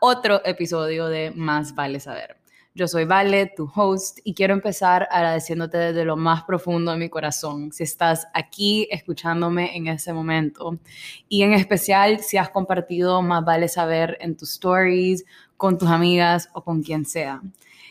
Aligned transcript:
Otro 0.00 0.40
episodio 0.44 1.08
de 1.08 1.30
Más 1.30 1.74
vale 1.74 2.00
saber. 2.00 2.40
Yo 2.72 2.86
soy 2.86 3.04
Vale, 3.04 3.52
tu 3.56 3.68
host, 3.74 4.20
y 4.22 4.32
quiero 4.32 4.54
empezar 4.54 5.08
agradeciéndote 5.10 5.76
desde 5.76 6.04
lo 6.04 6.16
más 6.16 6.44
profundo 6.44 6.92
de 6.92 6.98
mi 6.98 7.08
corazón 7.08 7.72
si 7.72 7.82
estás 7.82 8.28
aquí 8.32 8.86
escuchándome 8.92 9.76
en 9.76 9.88
ese 9.88 10.12
momento. 10.12 10.78
Y 11.28 11.42
en 11.42 11.52
especial 11.52 12.20
si 12.20 12.36
has 12.36 12.50
compartido 12.50 13.22
Más 13.22 13.44
vale 13.44 13.66
saber 13.68 14.16
en 14.20 14.36
tus 14.36 14.52
stories, 14.52 15.24
con 15.56 15.78
tus 15.78 15.88
amigas 15.88 16.48
o 16.52 16.62
con 16.62 16.82
quien 16.82 17.04
sea. 17.04 17.42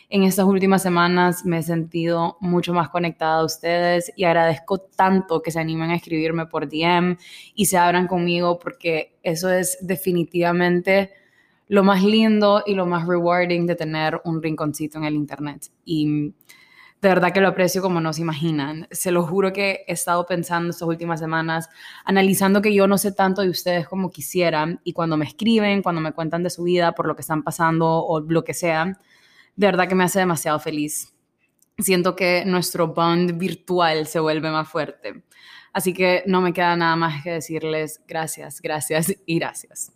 En 0.08 0.24
estas 0.24 0.46
últimas 0.46 0.82
semanas 0.82 1.44
me 1.44 1.58
he 1.58 1.62
sentido 1.62 2.36
mucho 2.40 2.72
más 2.72 2.88
conectada 2.88 3.40
a 3.40 3.44
ustedes 3.44 4.10
y 4.16 4.24
agradezco 4.24 4.78
tanto 4.78 5.40
que 5.40 5.52
se 5.52 5.60
animen 5.60 5.90
a 5.90 5.94
escribirme 5.94 6.46
por 6.46 6.68
DM 6.68 7.16
y 7.54 7.66
se 7.66 7.78
abran 7.78 8.08
conmigo 8.08 8.58
porque 8.58 9.14
eso 9.22 9.50
es 9.50 9.78
definitivamente 9.82 11.12
lo 11.70 11.84
más 11.84 12.02
lindo 12.02 12.64
y 12.66 12.74
lo 12.74 12.84
más 12.84 13.06
rewarding 13.06 13.64
de 13.64 13.76
tener 13.76 14.20
un 14.24 14.42
rinconcito 14.42 14.98
en 14.98 15.04
el 15.04 15.14
Internet. 15.14 15.68
Y 15.84 16.34
de 17.00 17.08
verdad 17.08 17.32
que 17.32 17.40
lo 17.40 17.46
aprecio 17.46 17.80
como 17.80 18.00
no 18.00 18.12
se 18.12 18.22
imaginan. 18.22 18.88
Se 18.90 19.12
lo 19.12 19.22
juro 19.22 19.52
que 19.52 19.84
he 19.86 19.92
estado 19.92 20.26
pensando 20.26 20.70
estas 20.70 20.88
últimas 20.88 21.20
semanas, 21.20 21.68
analizando 22.04 22.60
que 22.60 22.74
yo 22.74 22.88
no 22.88 22.98
sé 22.98 23.12
tanto 23.12 23.42
de 23.42 23.50
ustedes 23.50 23.86
como 23.86 24.10
quisieran 24.10 24.80
y 24.82 24.94
cuando 24.94 25.16
me 25.16 25.24
escriben, 25.24 25.80
cuando 25.80 26.00
me 26.00 26.10
cuentan 26.10 26.42
de 26.42 26.50
su 26.50 26.64
vida, 26.64 26.90
por 26.90 27.06
lo 27.06 27.14
que 27.14 27.22
están 27.22 27.44
pasando 27.44 28.04
o 28.04 28.18
lo 28.18 28.42
que 28.42 28.52
sea, 28.52 28.98
de 29.54 29.66
verdad 29.66 29.86
que 29.86 29.94
me 29.94 30.02
hace 30.02 30.18
demasiado 30.18 30.58
feliz. 30.58 31.14
Siento 31.78 32.16
que 32.16 32.42
nuestro 32.46 32.88
bond 32.88 33.38
virtual 33.38 34.08
se 34.08 34.18
vuelve 34.18 34.50
más 34.50 34.68
fuerte. 34.68 35.22
Así 35.72 35.94
que 35.94 36.24
no 36.26 36.40
me 36.40 36.52
queda 36.52 36.74
nada 36.74 36.96
más 36.96 37.22
que 37.22 37.30
decirles 37.30 38.02
gracias, 38.08 38.60
gracias 38.60 39.14
y 39.24 39.38
gracias. 39.38 39.92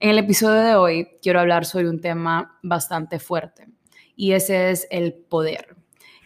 En 0.00 0.10
el 0.10 0.18
episodio 0.18 0.60
de 0.60 0.76
hoy 0.76 1.08
quiero 1.20 1.40
hablar 1.40 1.64
sobre 1.64 1.88
un 1.88 2.00
tema 2.00 2.56
bastante 2.62 3.18
fuerte 3.18 3.66
y 4.14 4.30
ese 4.30 4.70
es 4.70 4.86
el 4.92 5.12
poder. 5.12 5.76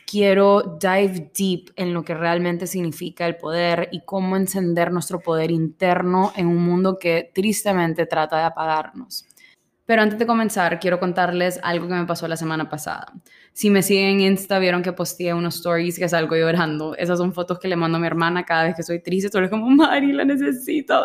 Quiero 0.06 0.77
dive 0.79 1.33
deep 1.34 1.73
en 1.77 1.95
lo 1.95 2.05
que 2.05 2.12
realmente 2.12 2.67
significa 2.67 3.25
el 3.27 3.39
poder 3.39 3.89
y 3.91 4.05
cómo 4.05 4.37
encender 4.37 4.92
nuestro 4.92 5.20
poder 5.20 5.51
interno 5.51 6.34
en 6.37 6.48
un 6.48 6.62
mundo 6.62 6.98
que 6.98 7.31
tristemente 7.34 8.05
trata 8.05 8.37
de 8.37 8.45
apagarnos. 8.45 9.25
Pero 9.93 10.01
antes 10.01 10.19
de 10.19 10.25
comenzar, 10.27 10.81
quiero 10.81 10.98
contarles 10.98 11.61
algo 11.62 11.87
que 11.87 11.93
me 11.93 12.07
pasó 12.07 12.27
la 12.27 12.39
semana 12.39 12.67
pasada. 12.67 13.12
Si 13.53 13.69
me 13.69 13.83
siguen 13.83 14.21
en 14.21 14.33
Insta, 14.33 14.59
vieron 14.59 14.83
que 14.83 14.95
posteé 14.95 15.35
unos 15.35 15.57
stories 15.57 15.98
que 15.98 16.09
salgo 16.09 16.35
llorando. 16.35 16.97
Esas 16.97 17.19
son 17.19 17.35
fotos 17.35 17.59
que 17.59 17.69
le 17.69 17.77
mando 17.77 17.98
a 17.98 18.01
mi 18.01 18.07
hermana 18.07 18.43
cada 18.47 18.65
vez 18.65 18.75
que 18.75 18.83
soy 18.83 19.03
triste. 19.03 19.29
Solo 19.29 19.45
es 19.45 19.51
como, 19.51 19.69
Mari, 19.69 20.15
la 20.15 20.25
necesito. 20.25 21.05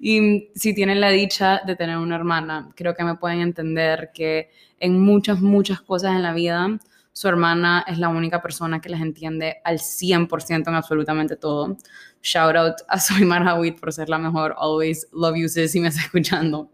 Y 0.00 0.50
si 0.56 0.74
tienen 0.74 1.00
la 1.00 1.10
dicha 1.10 1.60
de 1.64 1.76
tener 1.76 1.96
una 1.98 2.16
hermana, 2.16 2.68
creo 2.74 2.94
que 2.94 3.04
me 3.04 3.14
pueden 3.14 3.40
entender 3.40 4.10
que 4.12 4.50
en 4.80 5.00
muchas, 5.00 5.40
muchas 5.40 5.80
cosas 5.80 6.16
en 6.16 6.24
la 6.24 6.34
vida, 6.34 6.66
su 7.12 7.28
hermana 7.28 7.84
es 7.86 7.98
la 7.98 8.08
única 8.08 8.42
persona 8.42 8.80
que 8.80 8.88
les 8.88 9.00
entiende 9.00 9.58
al 9.62 9.78
100% 9.78 10.66
en 10.66 10.74
absolutamente 10.74 11.36
todo. 11.36 11.76
Shout 12.20 12.56
out 12.56 12.74
a 12.88 12.98
Soy 12.98 13.24
Marhawit 13.24 13.78
por 13.78 13.92
ser 13.92 14.08
la 14.08 14.18
mejor. 14.18 14.52
Always 14.58 15.06
love 15.12 15.36
you, 15.36 15.48
sis, 15.48 15.70
si 15.70 15.78
me 15.78 15.86
está 15.86 16.00
escuchando. 16.00 16.72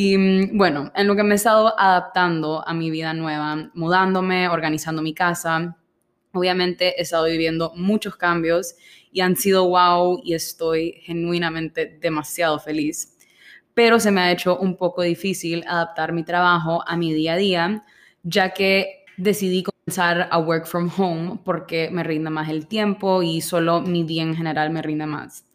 Y 0.00 0.16
mm, 0.16 0.56
bueno, 0.56 0.92
en 0.94 1.08
lo 1.08 1.16
que 1.16 1.24
me 1.24 1.34
he 1.34 1.34
estado 1.34 1.74
adaptando 1.76 2.62
a 2.64 2.72
mi 2.72 2.88
vida 2.88 3.12
nueva, 3.14 3.68
mudándome, 3.74 4.48
organizando 4.48 5.02
mi 5.02 5.12
casa, 5.12 5.76
obviamente 6.32 6.94
he 6.96 7.02
estado 7.02 7.24
viviendo 7.24 7.72
muchos 7.74 8.14
cambios 8.14 8.76
y 9.10 9.22
han 9.22 9.34
sido 9.34 9.68
wow 9.68 10.20
y 10.22 10.34
estoy 10.34 11.00
genuinamente 11.02 11.98
demasiado 12.00 12.60
feliz. 12.60 13.18
Pero 13.74 13.98
se 13.98 14.12
me 14.12 14.20
ha 14.20 14.30
hecho 14.30 14.56
un 14.56 14.76
poco 14.76 15.02
difícil 15.02 15.64
adaptar 15.66 16.12
mi 16.12 16.22
trabajo 16.22 16.84
a 16.86 16.96
mi 16.96 17.12
día 17.12 17.32
a 17.32 17.36
día, 17.36 17.84
ya 18.22 18.50
que 18.50 19.04
decidí 19.16 19.64
comenzar 19.64 20.28
a 20.30 20.38
work 20.38 20.66
from 20.68 20.92
home 20.96 21.40
porque 21.44 21.90
me 21.90 22.04
rinde 22.04 22.30
más 22.30 22.48
el 22.50 22.68
tiempo 22.68 23.24
y 23.24 23.40
solo 23.40 23.80
mi 23.80 24.04
día 24.04 24.22
en 24.22 24.36
general 24.36 24.70
me 24.70 24.80
rinde 24.80 25.06
más. 25.06 25.47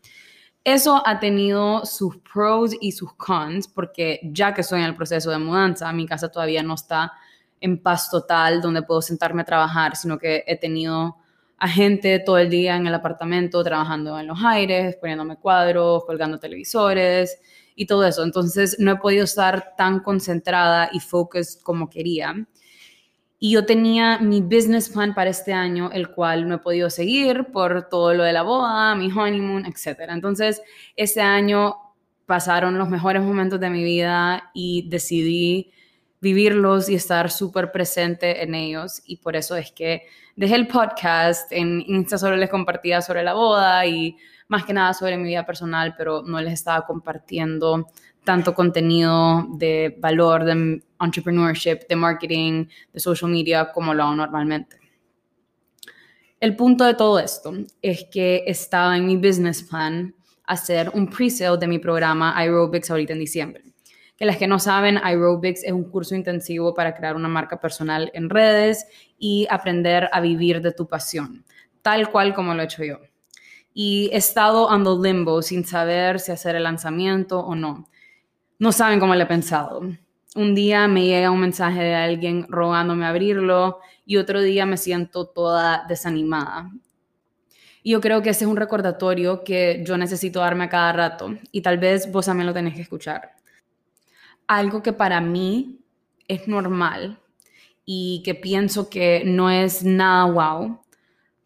Eso 0.64 1.02
ha 1.06 1.20
tenido 1.20 1.86
sus 1.86 2.18
pros 2.18 2.72
y 2.80 2.94
sus 2.94 3.14
cons, 3.16 3.68
porque 3.68 4.22
ya 4.24 4.54
que 4.54 4.62
estoy 4.62 4.80
en 4.80 4.86
el 4.86 4.96
proceso 4.96 5.30
de 5.30 5.38
mudanza, 5.38 5.92
mi 5.92 6.06
casa 6.06 6.32
todavía 6.32 6.64
no 6.64 6.76
está 6.76 7.12
en 7.60 7.82
paz 7.82 8.10
total 8.10 8.62
donde 8.62 8.82
puedo 8.82 9.02
sentarme 9.02 9.42
a 9.42 9.46
trabajar, 9.46 9.98
sino 9.98 10.18
que 10.18 10.44
he 10.48 10.58
tenido 10.58 11.18
a 11.58 11.68
gente 11.68 12.20
todo 12.20 12.38
el 12.38 12.50
día 12.50 12.76
en 12.76 12.88
el 12.88 12.94
apartamento 12.94 13.64
trabajando 13.64 14.20
en 14.20 14.28
los 14.28 14.40
aires, 14.44 14.96
poniéndome 14.98 15.38
cuadros, 15.38 16.04
colgando 16.06 16.40
televisores 16.40 17.38
y 17.76 17.86
todo 17.86 18.06
eso. 18.06 18.24
Entonces 18.24 18.78
no 18.80 18.92
he 18.92 18.96
podido 18.98 19.24
estar 19.26 19.74
tan 19.78 20.00
concentrada 20.00 20.90
y 20.92 21.00
focused 21.00 21.62
como 21.62 21.90
quería. 21.90 22.36
Y 23.46 23.52
yo 23.52 23.66
tenía 23.66 24.20
mi 24.20 24.40
business 24.40 24.88
plan 24.88 25.14
para 25.14 25.30
este 25.30 25.52
año, 25.52 25.92
el 25.92 26.08
cual 26.08 26.48
no 26.48 26.56
he 26.56 26.58
podido 26.60 26.90
seguir 26.90 27.48
por 27.52 27.90
todo 27.90 28.14
lo 28.14 28.24
de 28.24 28.32
la 28.32 28.42
boda, 28.42 28.96
mi 28.96 29.12
honeymoon, 29.12 29.66
etc. 29.66 30.00
Entonces, 30.12 30.62
este 30.96 31.20
año 31.20 31.76
pasaron 32.26 32.78
los 32.78 32.88
mejores 32.88 33.22
momentos 33.22 33.60
de 33.60 33.70
mi 33.70 33.84
vida 33.84 34.50
y 34.54 34.88
decidí 34.88 35.74
vivirlos 36.22 36.88
y 36.88 36.96
estar 36.96 37.30
súper 37.30 37.74
presente 37.74 38.44
en 38.44 38.56
ellos. 38.56 39.02
Y 39.06 39.18
por 39.18 39.36
eso 39.36 39.58
es 39.58 39.74
que 39.74 40.04
dejé 40.38 40.56
el 40.56 40.68
podcast. 40.68 41.52
En 41.52 41.84
Insta 41.86 42.18
solo 42.18 42.38
les 42.38 42.50
compartía 42.50 43.02
sobre 43.02 43.24
la 43.24 43.34
boda 43.34 43.86
y 43.86 44.16
más 44.48 44.64
que 44.64 44.72
nada 44.72 44.94
sobre 44.94 45.18
mi 45.18 45.28
vida 45.28 45.46
personal, 45.46 45.96
pero 45.98 46.22
no 46.22 46.40
les 46.40 46.54
estaba 46.54 46.86
compartiendo 46.86 47.90
tanto 48.24 48.54
contenido 48.54 49.46
de 49.58 49.96
valor, 50.00 50.44
de 50.44 50.82
entrepreneurship, 51.00 51.88
de 51.88 51.96
marketing, 51.96 52.66
de 52.92 53.00
social 53.00 53.32
media 53.32 53.72
como 53.72 53.94
lo 53.94 54.04
hago 54.04 54.16
normalmente. 54.16 54.78
El 56.40 56.56
punto 56.56 56.84
de 56.84 56.94
todo 56.94 57.20
esto 57.20 57.54
es 57.82 58.06
que 58.12 58.44
estaba 58.48 58.98
en 58.98 59.06
mi 59.06 59.16
business 59.16 59.64
plan 59.64 60.14
hacer 60.46 60.92
un 60.94 61.10
pre-sale 61.10 61.58
de 61.58 61.68
mi 61.68 61.80
programa 61.80 62.38
Aerobics 62.38 62.92
ahorita 62.92 63.14
en 63.14 63.20
diciembre. 63.20 63.64
Que 64.18 64.26
las 64.26 64.38
que 64.38 64.48
no 64.48 64.60
saben, 64.60 64.98
Aerobics 64.98 65.64
es 65.64 65.72
un 65.72 65.86
curso 65.86 66.16
intensivo 66.16 66.74
para 66.74 66.96
crear 66.96 67.16
una 67.16 67.30
marca 67.30 67.60
personal 67.60 68.12
en 68.14 68.30
redes 68.30 68.86
y 69.18 69.48
aprender 69.50 70.10
a 70.12 70.20
vivir 70.20 70.62
de 70.62 70.74
tu 70.74 70.88
pasión, 70.88 71.46
tal 71.82 72.12
cual 72.12 72.34
como 72.34 72.54
lo 72.54 72.62
he 72.62 72.66
hecho 72.66 72.84
yo. 72.84 73.00
Y 73.74 74.10
he 74.12 74.18
estado 74.18 74.70
ando 74.70 75.02
limbo 75.02 75.42
sin 75.42 75.66
saber 75.66 76.20
si 76.20 76.32
hacer 76.32 76.56
el 76.56 76.64
lanzamiento 76.64 77.40
o 77.40 77.56
no. 77.56 77.88
No 78.60 78.72
saben 78.72 79.00
cómo 79.00 79.16
le 79.16 79.24
he 79.24 79.28
pensado. 79.28 79.82
Un 80.36 80.56
día 80.56 80.88
me 80.88 81.06
llega 81.06 81.32
un 81.32 81.40
mensaje 81.40 81.82
de 81.82 81.96
alguien 81.96 82.46
rogándome 82.50 83.06
abrirlo 83.06 83.80
y 84.06 84.18
otro 84.18 84.42
día 84.42 84.66
me 84.66 84.78
siento 84.78 85.28
toda 85.28 85.86
desanimada. 85.88 86.72
Y 87.84 87.92
yo 87.92 88.02
creo 88.02 88.22
que 88.22 88.30
ese 88.30 88.46
es 88.46 88.50
un 88.50 88.58
recordatorio 88.58 89.44
que 89.44 89.84
yo 89.86 89.98
necesito 89.98 90.40
darme 90.40 90.64
a 90.64 90.70
cada 90.70 90.94
rato 90.94 91.38
y 91.52 91.62
tal 91.62 91.78
vez 91.78 92.12
vos 92.12 92.26
también 92.26 92.48
lo 92.48 92.54
tenés 92.54 92.76
que 92.76 92.82
escuchar. 92.82 93.34
Algo 94.48 94.82
que 94.82 94.94
para 94.94 95.20
mí 95.20 95.80
es 96.28 96.48
normal 96.48 97.20
y 97.86 98.22
que 98.24 98.36
pienso 98.36 98.90
que 98.90 99.24
no 99.26 99.50
es 99.50 99.84
nada 99.84 100.26
wow, 100.26 100.82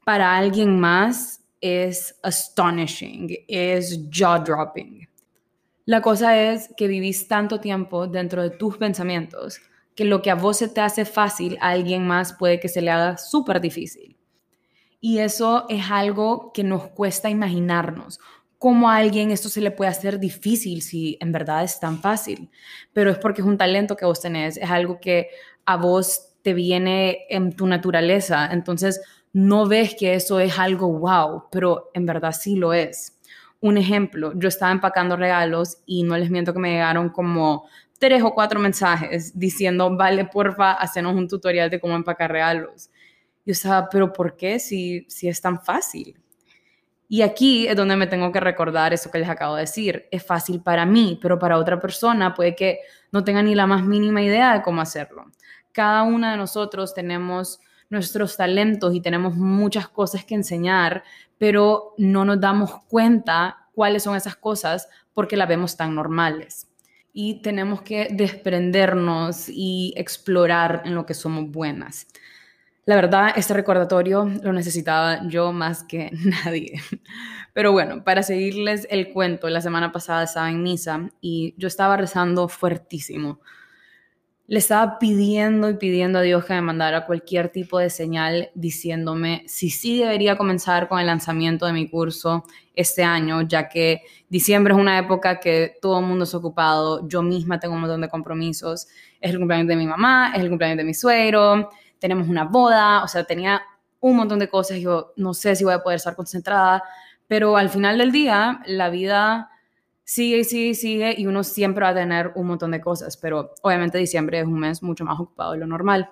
para 0.06 0.38
alguien 0.38 0.80
más 0.80 1.44
es 1.60 2.18
astonishing, 2.22 3.36
es 3.48 4.00
jaw 4.12 4.44
dropping. 4.44 5.08
La 5.88 6.02
cosa 6.02 6.38
es 6.38 6.70
que 6.76 6.90
vivís 6.90 7.30
tanto 7.30 7.62
tiempo 7.62 8.08
dentro 8.08 8.44
de 8.44 8.50
tus 8.50 8.78
pensamientos 8.78 9.62
que 9.96 10.04
lo 10.04 10.22
que 10.22 10.30
a 10.30 10.36
vos 10.36 10.58
se 10.58 10.68
te 10.68 10.82
hace 10.82 11.06
fácil, 11.06 11.58
a 11.62 11.70
alguien 11.70 12.06
más 12.06 12.34
puede 12.34 12.60
que 12.60 12.68
se 12.68 12.82
le 12.82 12.92
haga 12.92 13.18
súper 13.18 13.62
difícil. 13.62 14.18
Y 15.00 15.20
eso 15.20 15.66
es 15.70 15.90
algo 15.90 16.52
que 16.52 16.66
nos 16.66 16.90
cuesta 16.90 17.30
imaginarnos. 17.30 18.20
¿Cómo 18.58 18.90
a 18.90 18.98
alguien 18.98 19.32
esto 19.32 19.48
se 19.48 19.62
le 19.62 19.72
puede 19.72 19.90
hacer 19.90 20.20
difícil 20.20 20.82
si 20.82 21.18
en 21.22 21.32
verdad 21.32 21.64
es 21.64 21.80
tan 21.80 22.02
fácil? 22.02 22.50
Pero 22.92 23.10
es 23.10 23.18
porque 23.18 23.40
es 23.40 23.48
un 23.48 23.58
talento 23.58 23.96
que 23.96 24.04
vos 24.04 24.20
tenés, 24.20 24.58
es 24.58 24.70
algo 24.70 25.00
que 25.00 25.30
a 25.66 25.78
vos 25.78 26.34
te 26.42 26.54
viene 26.54 27.20
en 27.30 27.56
tu 27.56 27.66
naturaleza. 27.66 28.50
Entonces 28.52 29.00
no 29.32 29.66
ves 29.66 29.96
que 29.98 30.16
eso 30.16 30.42
es 30.42 30.60
algo 30.60 30.92
wow, 31.00 31.46
pero 31.50 31.92
en 31.94 32.06
verdad 32.06 32.34
sí 32.38 32.58
lo 32.58 32.74
es. 32.74 33.17
Un 33.60 33.78
ejemplo, 33.78 34.34
yo 34.36 34.48
estaba 34.48 34.72
empacando 34.72 35.16
regalos 35.16 35.78
y 35.86 36.04
no 36.04 36.18
les 36.18 36.30
miento 36.30 36.54
que 36.54 36.60
me 36.60 36.72
llegaron 36.72 37.10
como 37.10 37.68
tres 38.00 38.22
o 38.24 38.34
cuatro 38.34 38.60
mensajes 38.60 39.38
diciendo, 39.38 39.96
vale, 39.96 40.26
porfa, 40.26 40.74
hacenos 40.74 41.16
un 41.16 41.28
tutorial 41.28 41.70
de 41.70 41.80
cómo 41.80 41.96
empacar 41.96 42.32
regalos. 42.32 42.90
Yo 43.46 43.54
estaba, 43.54 43.90
pero 43.90 44.14
¿por 44.14 44.36
qué 44.36 44.60
si, 44.60 45.06
si 45.10 45.28
es 45.28 45.42
tan 45.42 45.62
fácil? 45.64 46.20
Y 47.10 47.22
aquí 47.22 47.68
es 47.68 47.76
donde 47.76 47.96
me 47.96 48.08
tengo 48.08 48.32
que 48.32 48.40
recordar 48.40 48.94
eso 48.94 49.10
que 49.10 49.20
les 49.20 49.30
acabo 49.30 49.56
de 49.56 49.62
decir. 49.62 50.08
Es 50.12 50.26
fácil 50.26 50.62
para 50.62 50.86
mí, 50.86 51.18
pero 51.22 51.40
para 51.40 51.58
otra 51.58 51.80
persona 51.80 52.34
puede 52.34 52.56
que 52.56 52.80
no 53.12 53.24
tenga 53.24 53.42
ni 53.42 53.56
la 53.56 53.66
más 53.66 53.84
mínima 53.84 54.22
idea 54.22 54.54
de 54.54 54.62
cómo 54.62 54.82
hacerlo. 54.82 55.26
Cada 55.72 56.04
una 56.04 56.32
de 56.32 56.38
nosotros 56.38 56.94
tenemos 56.94 57.62
nuestros 57.90 58.38
talentos 58.38 58.94
y 58.94 59.02
tenemos 59.02 59.36
muchas 59.36 59.88
cosas 59.88 60.26
que 60.26 60.36
enseñar, 60.36 61.04
pero 61.38 61.94
no 61.98 62.26
nos 62.26 62.40
damos 62.40 62.82
cuenta 62.88 63.68
cuáles 63.74 64.04
son 64.04 64.16
esas 64.16 64.36
cosas 64.36 64.90
porque 65.14 65.38
las 65.38 65.48
vemos 65.48 65.78
tan 65.78 65.96
normales. 65.96 66.68
y 67.20 67.42
tenemos 67.42 67.82
que 67.82 68.10
desprendernos 68.12 69.50
y 69.50 69.92
explorar 69.98 70.84
en 70.86 70.94
lo 70.94 71.08
que 71.08 71.16
somos 71.16 71.50
buenas. 71.50 72.06
La 72.86 72.96
verdad, 72.96 73.34
este 73.36 73.54
recordatorio 73.56 74.32
lo 74.44 74.54
necesitaba 74.54 75.28
yo 75.28 75.52
más 75.52 75.84
que 75.84 76.12
nadie. 76.46 76.80
Pero 77.54 77.72
bueno, 77.72 78.04
para 78.04 78.22
seguirles 78.24 78.88
el 78.92 79.12
cuento, 79.12 79.50
la 79.50 79.62
semana 79.62 79.92
pasada 79.92 80.24
estaba 80.24 80.50
en 80.52 80.62
misa 80.62 81.10
y 81.20 81.56
yo 81.58 81.68
estaba 81.68 81.98
rezando 81.98 82.48
fuertísimo. 82.48 83.42
Le 84.50 84.60
estaba 84.60 84.98
pidiendo 84.98 85.70
y 85.70 85.74
pidiendo 85.74 86.20
a 86.20 86.22
Dios 86.22 86.46
que 86.46 86.54
me 86.54 86.62
mandara 86.62 87.06
cualquier 87.06 87.50
tipo 87.50 87.80
de 87.80 87.90
señal 87.90 88.50
diciéndome 88.56 89.44
si 89.46 89.70
sí 89.70 90.00
debería 90.00 90.38
comenzar 90.38 90.88
con 90.88 91.00
el 91.00 91.08
lanzamiento 91.08 91.66
de 91.66 91.74
mi 91.74 91.90
curso 91.90 92.46
este 92.74 93.04
año, 93.04 93.42
ya 93.42 93.68
que 93.68 94.04
diciembre 94.30 94.74
es 94.74 94.80
una 94.80 95.00
época 95.00 95.42
que 95.42 95.76
todo 95.82 96.00
el 96.00 96.06
mundo 96.06 96.24
es 96.24 96.34
ocupado, 96.34 97.06
yo 97.10 97.22
misma 97.22 97.60
tengo 97.60 97.76
un 97.76 97.82
montón 97.82 98.00
de 98.00 98.08
compromisos, 98.08 98.88
es 99.20 99.32
el 99.32 99.38
cumpleaños 99.38 99.68
de 99.68 99.76
mi 99.76 99.86
mamá, 99.86 100.32
es 100.34 100.40
el 100.40 100.48
cumpleaños 100.48 100.78
de 100.78 100.84
mi 100.86 100.94
suegro, 100.94 101.70
tenemos 102.00 102.30
una 102.30 102.46
boda, 102.46 103.04
o 103.04 103.08
sea, 103.10 103.26
tenía 103.26 103.62
un 104.00 104.16
montón 104.16 104.40
de 104.40 104.48
cosas, 104.48 104.80
yo 104.80 105.12
no 105.18 105.34
sé 105.34 105.58
si 105.58 105.66
voy 105.66 105.74
a 105.74 105.84
poder 105.84 105.98
estar 105.98 106.16
concentrada, 106.16 106.82
pero 107.28 107.58
al 107.58 107.70
final 107.70 107.98
del 107.98 108.14
día 108.14 108.62
la 108.66 108.90
vida 108.90 109.50
sigue 110.08 110.46
sigue 110.46 110.74
sigue 110.74 111.16
y 111.18 111.28
uno 111.28 111.44
siempre 111.44 111.84
va 111.84 111.90
a 111.90 111.94
tener 111.94 112.32
un 112.36 112.48
montón 112.48 112.72
de 112.72 112.80
cosas, 112.80 113.18
pero 113.18 113.54
obviamente 113.62 113.98
diciembre 113.98 114.40
es 114.40 114.46
un 114.46 114.58
mes 114.58 114.82
mucho 114.82 115.04
más 115.04 115.20
ocupado 115.20 115.52
de 115.52 115.58
lo 115.58 115.68
normal. 115.68 116.10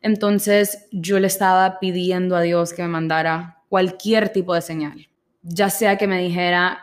Entonces 0.00 0.88
yo 0.90 1.20
le 1.20 1.26
estaba 1.26 1.80
pidiendo 1.80 2.34
a 2.34 2.40
Dios 2.40 2.72
que 2.72 2.80
me 2.80 2.88
mandara 2.88 3.62
cualquier 3.68 4.30
tipo 4.30 4.54
de 4.54 4.62
señal, 4.62 5.06
ya 5.42 5.68
sea 5.68 5.98
que 5.98 6.06
me 6.06 6.18
dijera, 6.18 6.78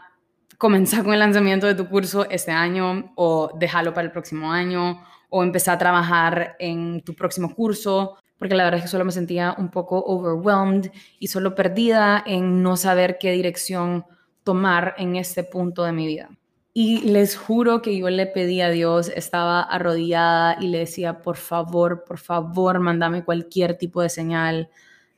comenzar 0.59 1.03
con 1.03 1.13
el 1.13 1.19
lanzamiento 1.19 1.65
de 1.65 1.73
tu 1.73 1.89
curso 1.89 2.29
este 2.29 2.51
año 2.51 3.11
o 3.15 3.49
déjalo 3.57 3.91
para 3.95 4.05
el 4.05 4.11
próximo 4.11 4.51
año 4.51 5.01
o 5.29 5.41
empezar 5.41 5.73
a 5.75 5.79
trabajar 5.79 6.55
en 6.59 7.01
tu 7.01 7.15
próximo 7.15 7.55
curso, 7.55 8.17
porque 8.37 8.53
la 8.53 8.63
verdad 8.63 8.77
es 8.77 8.83
que 8.83 8.89
solo 8.89 9.05
me 9.05 9.11
sentía 9.11 9.55
un 9.57 9.71
poco 9.71 10.03
overwhelmed 10.05 10.91
y 11.17 11.29
solo 11.29 11.55
perdida 11.55 12.23
en 12.27 12.61
no 12.61 12.77
saber 12.77 13.17
qué 13.17 13.31
dirección 13.31 14.05
tomar 14.45 14.95
en 14.97 15.17
este 15.17 15.43
punto 15.43 15.83
de 15.83 15.91
mi 15.91 16.07
vida. 16.07 16.29
Y 16.73 16.99
les 17.01 17.35
juro 17.35 17.81
que 17.81 17.97
yo 17.97 18.09
le 18.09 18.27
pedí 18.27 18.61
a 18.61 18.69
Dios, 18.69 19.11
estaba 19.13 19.61
arrodillada 19.61 20.57
y 20.61 20.67
le 20.67 20.79
decía, 20.79 21.21
por 21.21 21.35
favor, 21.37 22.03
por 22.05 22.19
favor, 22.19 22.79
mándame 22.79 23.25
cualquier 23.25 23.77
tipo 23.77 24.01
de 24.01 24.09
señal, 24.09 24.69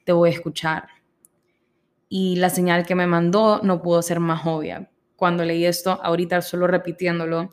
te 0.05 0.13
voy 0.13 0.29
a 0.29 0.33
escuchar. 0.33 0.87
Y 2.09 2.37
la 2.37 2.49
señal 2.49 2.85
que 2.85 2.95
me 2.95 3.05
mandó 3.05 3.59
no 3.63 3.81
pudo 3.81 4.01
ser 4.01 4.19
más 4.19 4.45
obvia. 4.45 4.89
Cuando 5.15 5.43
leí 5.43 5.65
esto, 5.65 5.99
ahorita 6.01 6.41
solo 6.41 6.67
repitiéndolo, 6.67 7.49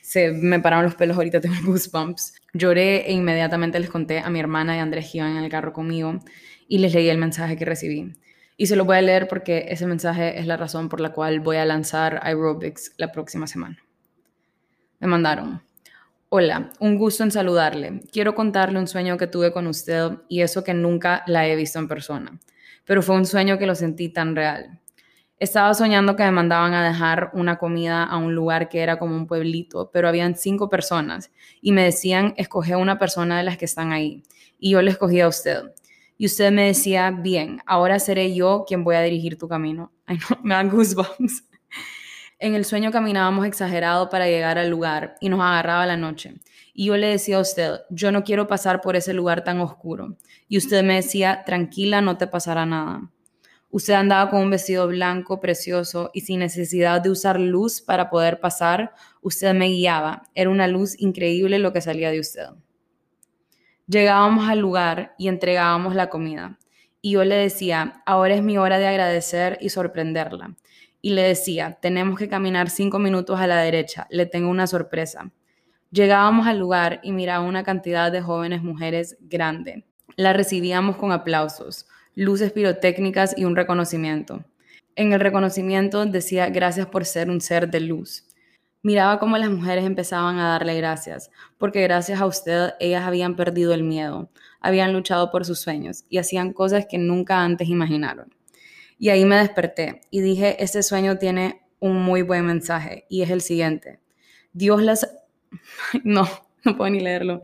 se 0.00 0.30
me 0.32 0.60
pararon 0.60 0.84
los 0.84 0.94
pelos, 0.94 1.16
ahorita 1.16 1.40
tengo 1.40 1.56
goosebumps. 1.66 2.34
Lloré 2.54 3.08
e 3.08 3.12
inmediatamente 3.12 3.78
les 3.78 3.90
conté 3.90 4.20
a 4.20 4.30
mi 4.30 4.40
hermana 4.40 4.76
y 4.76 4.78
a 4.78 4.82
Andrés 4.82 5.10
que 5.10 5.18
iban 5.18 5.36
en 5.36 5.44
el 5.44 5.50
carro 5.50 5.72
conmigo 5.72 6.18
y 6.68 6.78
les 6.78 6.94
leí 6.94 7.08
el 7.08 7.18
mensaje 7.18 7.56
que 7.56 7.64
recibí. 7.64 8.14
Y 8.60 8.66
se 8.66 8.76
lo 8.76 8.84
voy 8.84 8.98
a 8.98 9.00
leer 9.00 9.26
porque 9.26 9.68
ese 9.70 9.86
mensaje 9.86 10.38
es 10.38 10.46
la 10.46 10.58
razón 10.58 10.90
por 10.90 11.00
la 11.00 11.14
cual 11.14 11.40
voy 11.40 11.56
a 11.56 11.64
lanzar 11.64 12.20
aerobics 12.22 12.92
la 12.98 13.10
próxima 13.10 13.46
semana. 13.46 13.78
Me 14.98 15.06
mandaron. 15.06 15.62
Hola, 16.28 16.70
un 16.78 16.98
gusto 16.98 17.24
en 17.24 17.30
saludarle. 17.30 18.02
Quiero 18.12 18.34
contarle 18.34 18.78
un 18.78 18.86
sueño 18.86 19.16
que 19.16 19.26
tuve 19.26 19.50
con 19.50 19.66
usted 19.66 20.10
y 20.28 20.42
eso 20.42 20.62
que 20.62 20.74
nunca 20.74 21.22
la 21.26 21.48
he 21.48 21.56
visto 21.56 21.78
en 21.78 21.88
persona. 21.88 22.38
Pero 22.84 23.00
fue 23.00 23.16
un 23.16 23.24
sueño 23.24 23.56
que 23.56 23.64
lo 23.64 23.74
sentí 23.74 24.10
tan 24.10 24.36
real. 24.36 24.78
Estaba 25.38 25.72
soñando 25.72 26.14
que 26.14 26.24
me 26.24 26.30
mandaban 26.30 26.74
a 26.74 26.86
dejar 26.86 27.30
una 27.32 27.56
comida 27.56 28.04
a 28.04 28.18
un 28.18 28.34
lugar 28.34 28.68
que 28.68 28.80
era 28.80 28.98
como 28.98 29.16
un 29.16 29.26
pueblito, 29.26 29.90
pero 29.90 30.06
habían 30.06 30.36
cinco 30.36 30.68
personas 30.68 31.30
y 31.62 31.72
me 31.72 31.82
decían, 31.82 32.34
escoge 32.36 32.76
una 32.76 32.98
persona 32.98 33.38
de 33.38 33.44
las 33.44 33.56
que 33.56 33.64
están 33.64 33.90
ahí. 33.90 34.22
Y 34.58 34.72
yo 34.72 34.82
le 34.82 34.90
escogí 34.90 35.22
a 35.22 35.28
usted. 35.28 35.72
Y 36.20 36.26
usted 36.26 36.52
me 36.52 36.66
decía, 36.66 37.10
bien, 37.12 37.62
ahora 37.64 37.98
seré 37.98 38.34
yo 38.34 38.66
quien 38.68 38.84
voy 38.84 38.94
a 38.94 39.00
dirigir 39.00 39.38
tu 39.38 39.48
camino. 39.48 39.90
Ay, 40.06 40.18
no, 40.18 40.38
me 40.42 40.54
dan 40.54 40.68
goosebumps. 40.68 41.44
En 42.38 42.54
el 42.54 42.66
sueño 42.66 42.92
caminábamos 42.92 43.46
exagerado 43.46 44.10
para 44.10 44.26
llegar 44.26 44.58
al 44.58 44.68
lugar 44.68 45.16
y 45.22 45.30
nos 45.30 45.40
agarraba 45.40 45.86
la 45.86 45.96
noche. 45.96 46.34
Y 46.74 46.88
yo 46.88 46.98
le 46.98 47.06
decía 47.06 47.38
a 47.38 47.40
usted, 47.40 47.80
yo 47.88 48.12
no 48.12 48.22
quiero 48.22 48.46
pasar 48.46 48.82
por 48.82 48.96
ese 48.96 49.14
lugar 49.14 49.44
tan 49.44 49.60
oscuro. 49.60 50.18
Y 50.46 50.58
usted 50.58 50.84
me 50.84 50.96
decía, 50.96 51.42
tranquila, 51.46 52.02
no 52.02 52.18
te 52.18 52.26
pasará 52.26 52.66
nada. 52.66 53.10
Usted 53.70 53.94
andaba 53.94 54.30
con 54.30 54.42
un 54.42 54.50
vestido 54.50 54.88
blanco 54.88 55.40
precioso 55.40 56.10
y 56.12 56.20
sin 56.20 56.40
necesidad 56.40 57.00
de 57.00 57.08
usar 57.08 57.40
luz 57.40 57.80
para 57.80 58.10
poder 58.10 58.40
pasar, 58.40 58.92
usted 59.22 59.54
me 59.54 59.68
guiaba. 59.68 60.24
Era 60.34 60.50
una 60.50 60.66
luz 60.66 61.00
increíble 61.00 61.58
lo 61.58 61.72
que 61.72 61.80
salía 61.80 62.10
de 62.10 62.20
usted. 62.20 62.48
Llegábamos 63.90 64.48
al 64.48 64.60
lugar 64.60 65.16
y 65.18 65.26
entregábamos 65.26 65.96
la 65.96 66.10
comida. 66.10 66.56
Y 67.02 67.12
yo 67.12 67.24
le 67.24 67.34
decía, 67.34 68.04
ahora 68.06 68.36
es 68.36 68.42
mi 68.42 68.56
hora 68.56 68.78
de 68.78 68.86
agradecer 68.86 69.58
y 69.60 69.70
sorprenderla. 69.70 70.54
Y 71.02 71.10
le 71.10 71.22
decía, 71.22 71.76
tenemos 71.82 72.16
que 72.16 72.28
caminar 72.28 72.70
cinco 72.70 73.00
minutos 73.00 73.40
a 73.40 73.48
la 73.48 73.60
derecha, 73.60 74.06
le 74.10 74.26
tengo 74.26 74.48
una 74.48 74.68
sorpresa. 74.68 75.32
Llegábamos 75.90 76.46
al 76.46 76.60
lugar 76.60 77.00
y 77.02 77.10
miraba 77.10 77.44
una 77.44 77.64
cantidad 77.64 78.12
de 78.12 78.20
jóvenes 78.20 78.62
mujeres 78.62 79.16
grande. 79.22 79.84
La 80.14 80.34
recibíamos 80.34 80.96
con 80.96 81.10
aplausos 81.10 81.88
luces 82.14 82.52
pirotécnicas 82.52 83.34
y 83.36 83.44
un 83.44 83.56
reconocimiento. 83.56 84.44
En 84.94 85.12
el 85.12 85.18
reconocimiento 85.18 86.06
decía 86.06 86.48
gracias 86.48 86.86
por 86.86 87.04
ser 87.06 87.28
un 87.28 87.40
ser 87.40 87.68
de 87.68 87.80
luz. 87.80 88.29
Miraba 88.82 89.18
cómo 89.18 89.36
las 89.36 89.50
mujeres 89.50 89.84
empezaban 89.84 90.38
a 90.38 90.48
darle 90.48 90.74
gracias, 90.76 91.30
porque 91.58 91.82
gracias 91.82 92.18
a 92.20 92.26
usted 92.26 92.70
ellas 92.80 93.04
habían 93.04 93.36
perdido 93.36 93.74
el 93.74 93.82
miedo, 93.82 94.30
habían 94.58 94.94
luchado 94.94 95.30
por 95.30 95.44
sus 95.44 95.60
sueños 95.60 96.04
y 96.08 96.16
hacían 96.16 96.54
cosas 96.54 96.86
que 96.88 96.96
nunca 96.96 97.42
antes 97.42 97.68
imaginaron. 97.68 98.34
Y 98.98 99.10
ahí 99.10 99.24
me 99.24 99.36
desperté 99.36 100.00
y 100.10 100.20
dije, 100.20 100.62
este 100.62 100.82
sueño 100.82 101.18
tiene 101.18 101.60
un 101.78 102.02
muy 102.02 102.22
buen 102.22 102.46
mensaje 102.46 103.06
y 103.08 103.22
es 103.22 103.30
el 103.30 103.40
siguiente. 103.40 104.00
Dios 104.52 104.82
las... 104.82 105.08
No, 106.04 106.28
no 106.64 106.76
puedo 106.76 106.90
ni 106.90 107.00
leerlo. 107.00 107.42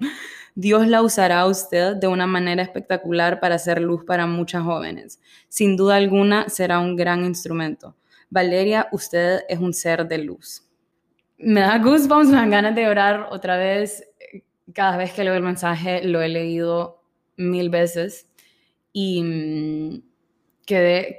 Dios 0.54 0.86
la 0.86 1.02
usará 1.02 1.40
a 1.40 1.46
usted 1.46 1.96
de 1.96 2.06
una 2.06 2.26
manera 2.26 2.62
espectacular 2.62 3.40
para 3.40 3.56
hacer 3.56 3.82
luz 3.82 4.04
para 4.04 4.26
muchas 4.26 4.62
jóvenes. 4.62 5.20
Sin 5.48 5.76
duda 5.76 5.96
alguna 5.96 6.48
será 6.48 6.78
un 6.78 6.96
gran 6.96 7.24
instrumento. 7.26 7.94
Valeria, 8.30 8.88
usted 8.90 9.40
es 9.48 9.58
un 9.58 9.74
ser 9.74 10.08
de 10.08 10.18
luz. 10.18 10.65
Me 11.38 11.60
da 11.60 11.78
goosebumps, 11.78 12.28
me 12.30 12.36
dan 12.36 12.50
ganas 12.50 12.74
de 12.74 12.88
orar 12.88 13.28
otra 13.30 13.56
vez. 13.56 14.04
Cada 14.72 14.96
vez 14.96 15.12
que 15.12 15.24
leo 15.24 15.34
el 15.34 15.42
mensaje 15.42 16.02
lo 16.04 16.20
he 16.20 16.28
leído 16.28 17.02
mil 17.36 17.70
veces 17.70 18.28
y 18.92 19.22
mm, 19.22 20.02
quedé, 20.66 21.16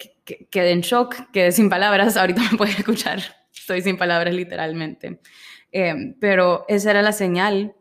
quedé 0.50 0.72
en 0.72 0.82
shock, 0.82 1.32
quedé 1.32 1.52
sin 1.52 1.70
palabras. 1.70 2.18
Ahorita 2.18 2.42
me 2.52 2.58
pueden 2.58 2.76
escuchar, 2.76 3.20
estoy 3.54 3.82
sin 3.82 3.98
palabras 3.98 4.34
literalmente. 4.34 5.20
Eh, 5.72 6.16
pero 6.20 6.66
esa 6.68 6.92
era 6.92 7.02
la 7.02 7.12
señal 7.12 7.76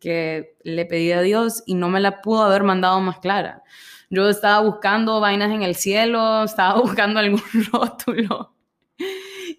que 0.00 0.56
le 0.62 0.86
pedí 0.86 1.12
a 1.12 1.20
Dios 1.20 1.62
y 1.66 1.74
no 1.74 1.88
me 1.90 2.00
la 2.00 2.22
pudo 2.22 2.42
haber 2.42 2.64
mandado 2.64 3.00
más 3.00 3.18
clara. 3.18 3.62
Yo 4.08 4.28
estaba 4.28 4.60
buscando 4.60 5.20
vainas 5.20 5.52
en 5.52 5.62
el 5.62 5.76
cielo, 5.76 6.44
estaba 6.44 6.80
buscando 6.80 7.20
algún 7.20 7.42
rótulo 7.72 8.54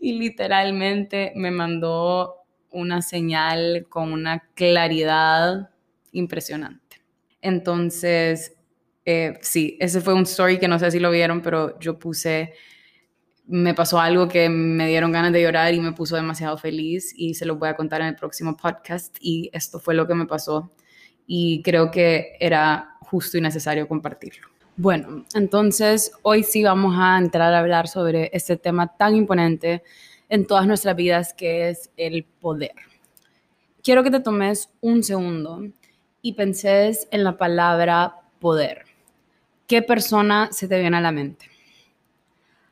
y 0.02 0.14
literalmente 0.14 1.32
me 1.36 1.52
mandó 1.52 2.36
una 2.72 3.02
señal 3.02 3.86
con 3.88 4.12
una 4.12 4.40
claridad 4.56 5.70
impresionante. 6.12 7.02
Entonces, 7.40 8.56
eh, 9.06 9.38
sí, 9.42 9.78
ese 9.80 10.02
fue 10.02 10.14
un 10.14 10.24
story 10.24 10.58
que 10.58 10.68
no 10.68 10.80
sé 10.80 10.90
si 10.92 11.00
lo 11.00 11.12
vieron, 11.12 11.42
pero 11.42 11.80
yo 11.80 12.00
puse 12.00 12.54
me 13.48 13.74
pasó 13.74 14.00
algo 14.00 14.28
que 14.28 14.48
me 14.50 14.88
dieron 14.88 15.12
ganas 15.12 15.34
de 15.34 15.42
llorar 15.42 15.74
y 15.74 15.80
me 15.80 15.92
puso 15.92 16.16
demasiado 16.16 16.58
feliz 16.58 17.14
y 17.18 17.34
se 17.34 17.46
lo 17.46 17.58
voy 17.58 17.70
a 17.70 17.76
contar 17.76 18.02
en 18.02 18.08
el 18.08 18.16
próximo 18.16 18.56
podcast 18.56 19.18
y 19.20 19.50
esto 19.52 19.80
fue 19.80 19.94
lo 19.94 20.08
que 20.08 20.16
me 20.16 20.26
pasó 20.26 20.72
y 21.28 21.62
creo 21.62 21.92
que 21.92 22.38
era 22.40 22.96
justo 23.02 23.38
y 23.38 23.42
necesario 23.42 23.88
compartirlo. 23.90 24.51
Bueno, 24.84 25.26
entonces 25.36 26.12
hoy 26.24 26.42
sí 26.42 26.64
vamos 26.64 26.96
a 26.98 27.16
entrar 27.20 27.54
a 27.54 27.60
hablar 27.60 27.88
sobre 27.88 28.32
este 28.34 28.58
tema 28.58 28.98
tan 28.98 29.16
imponente 29.16 29.84
en 30.28 30.48
todas 30.48 30.66
nuestras 30.66 30.96
vidas 30.96 31.36
que 31.36 31.70
es 31.70 31.92
el 31.98 32.24
poder. 32.24 32.74
Quiero 33.84 34.02
que 34.02 34.10
te 34.10 34.22
tomes 34.22 34.72
un 34.82 35.04
segundo 35.04 35.62
y 36.24 36.34
penses 36.34 37.08
en 37.12 37.24
la 37.24 37.38
palabra 37.38 38.22
poder. 38.40 38.86
¿Qué 39.68 39.84
persona 39.84 40.50
se 40.52 40.68
te 40.68 40.80
viene 40.80 40.98
a 40.98 41.02
la 41.02 41.12
mente? 41.12 41.46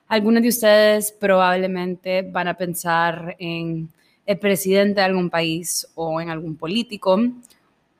Algunos 0.07 0.41
de 0.41 0.49
ustedes 0.49 1.11
probablemente 1.11 2.23
van 2.23 2.47
a 2.47 2.57
pensar 2.57 3.35
en 3.37 3.87
el 4.25 4.39
presidente 4.39 5.01
de 5.01 5.05
algún 5.05 5.29
país 5.29 5.87
o 5.93 6.19
en 6.19 6.31
algún 6.31 6.55
político 6.55 7.19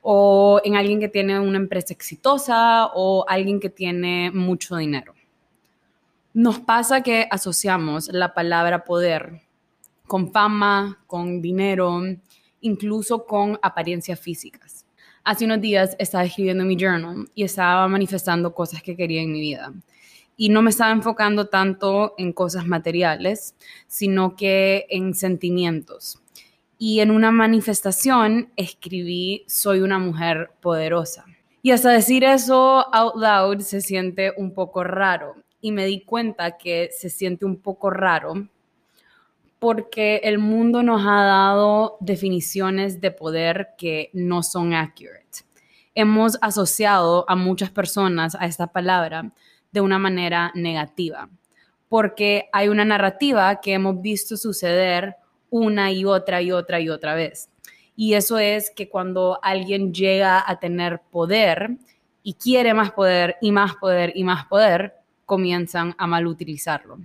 o 0.02 0.60
en 0.64 0.76
alguien 0.76 1.00
que 1.00 1.08
tiene 1.08 1.38
una 1.38 1.58
empresa 1.58 1.92
exitosa 1.92 2.86
o 2.94 3.24
alguien 3.28 3.60
que 3.60 3.70
tiene 3.70 4.30
mucho 4.30 4.76
dinero. 4.76 5.14
Nos 6.32 6.60
pasa 6.60 7.02
que 7.02 7.26
asociamos 7.30 8.08
la 8.12 8.34
palabra 8.34 8.84
poder 8.84 9.42
con 10.06 10.32
fama, 10.32 11.02
con 11.06 11.40
dinero 11.40 12.02
incluso 12.60 13.24
con 13.26 13.58
apariencias 13.62 14.20
físicas. 14.20 14.86
Hace 15.24 15.44
unos 15.44 15.60
días 15.60 15.96
estaba 15.98 16.24
escribiendo 16.24 16.64
mi 16.64 16.76
journal 16.76 17.28
y 17.34 17.44
estaba 17.44 17.86
manifestando 17.88 18.54
cosas 18.54 18.82
que 18.82 18.96
quería 18.96 19.22
en 19.22 19.32
mi 19.32 19.40
vida. 19.40 19.72
Y 20.36 20.48
no 20.48 20.62
me 20.62 20.70
estaba 20.70 20.92
enfocando 20.92 21.48
tanto 21.48 22.14
en 22.16 22.32
cosas 22.32 22.66
materiales, 22.66 23.54
sino 23.86 24.34
que 24.36 24.86
en 24.88 25.14
sentimientos. 25.14 26.19
Y 26.82 27.00
en 27.00 27.10
una 27.10 27.30
manifestación 27.30 28.54
escribí, 28.56 29.44
soy 29.46 29.80
una 29.80 29.98
mujer 29.98 30.52
poderosa. 30.62 31.26
Y 31.60 31.72
hasta 31.72 31.90
decir 31.90 32.24
eso 32.24 32.86
out 32.94 33.16
loud 33.16 33.60
se 33.60 33.82
siente 33.82 34.32
un 34.38 34.54
poco 34.54 34.82
raro. 34.82 35.34
Y 35.60 35.72
me 35.72 35.84
di 35.84 36.00
cuenta 36.00 36.56
que 36.56 36.88
se 36.90 37.10
siente 37.10 37.44
un 37.44 37.58
poco 37.58 37.90
raro 37.90 38.48
porque 39.58 40.22
el 40.24 40.38
mundo 40.38 40.82
nos 40.82 41.02
ha 41.02 41.22
dado 41.22 41.98
definiciones 42.00 43.02
de 43.02 43.10
poder 43.10 43.74
que 43.76 44.08
no 44.14 44.42
son 44.42 44.72
accurate. 44.72 45.44
Hemos 45.94 46.38
asociado 46.40 47.26
a 47.28 47.36
muchas 47.36 47.70
personas 47.70 48.34
a 48.34 48.46
esta 48.46 48.68
palabra 48.68 49.30
de 49.70 49.82
una 49.82 49.98
manera 49.98 50.50
negativa, 50.54 51.28
porque 51.90 52.48
hay 52.54 52.68
una 52.68 52.86
narrativa 52.86 53.60
que 53.60 53.74
hemos 53.74 54.00
visto 54.00 54.38
suceder 54.38 55.16
una 55.50 55.92
y 55.92 56.04
otra 56.04 56.40
y 56.42 56.52
otra 56.52 56.80
y 56.80 56.88
otra 56.88 57.14
vez. 57.14 57.50
Y 57.96 58.14
eso 58.14 58.38
es 58.38 58.70
que 58.70 58.88
cuando 58.88 59.38
alguien 59.42 59.92
llega 59.92 60.42
a 60.48 60.58
tener 60.58 61.00
poder 61.10 61.76
y 62.22 62.34
quiere 62.34 62.72
más 62.74 62.92
poder 62.92 63.36
y 63.40 63.52
más 63.52 63.76
poder 63.76 64.12
y 64.14 64.24
más 64.24 64.46
poder, 64.46 64.94
comienzan 65.26 65.94
a 65.98 66.06
mal 66.06 66.26
utilizarlo. 66.26 66.98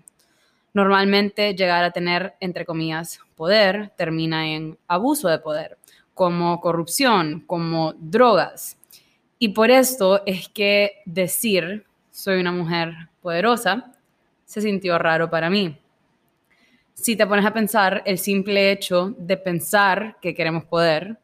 Normalmente 0.73 1.53
llegar 1.55 1.83
a 1.83 1.91
tener, 1.91 2.35
entre 2.39 2.65
comillas, 2.65 3.19
poder 3.35 3.91
termina 3.97 4.47
en 4.47 4.77
abuso 4.87 5.29
de 5.29 5.39
poder, 5.39 5.77
como 6.13 6.59
corrupción, 6.59 7.43
como 7.45 7.93
drogas. 7.93 8.77
Y 9.37 9.49
por 9.49 9.71
esto 9.71 10.21
es 10.25 10.49
que 10.49 11.01
decir 11.05 11.85
soy 12.11 12.39
una 12.39 12.51
mujer 12.51 12.93
poderosa 13.21 13.93
se 14.45 14.61
sintió 14.61 14.97
raro 14.97 15.29
para 15.29 15.49
mí. 15.49 15.77
Si 16.95 17.15
te 17.15 17.27
pones 17.27 17.45
a 17.45 17.53
pensar, 17.53 18.01
el 18.05 18.17
simple 18.17 18.71
hecho 18.71 19.13
de 19.17 19.37
pensar 19.37 20.17
que 20.21 20.33
queremos 20.33 20.63
poder 20.63 21.19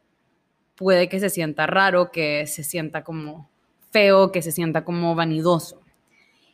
puede 0.76 1.08
que 1.08 1.18
se 1.18 1.30
sienta 1.30 1.66
raro, 1.66 2.12
que 2.12 2.46
se 2.46 2.62
sienta 2.62 3.02
como 3.02 3.48
feo, 3.90 4.30
que 4.30 4.42
se 4.42 4.52
sienta 4.52 4.84
como 4.84 5.14
vanidoso. 5.14 5.80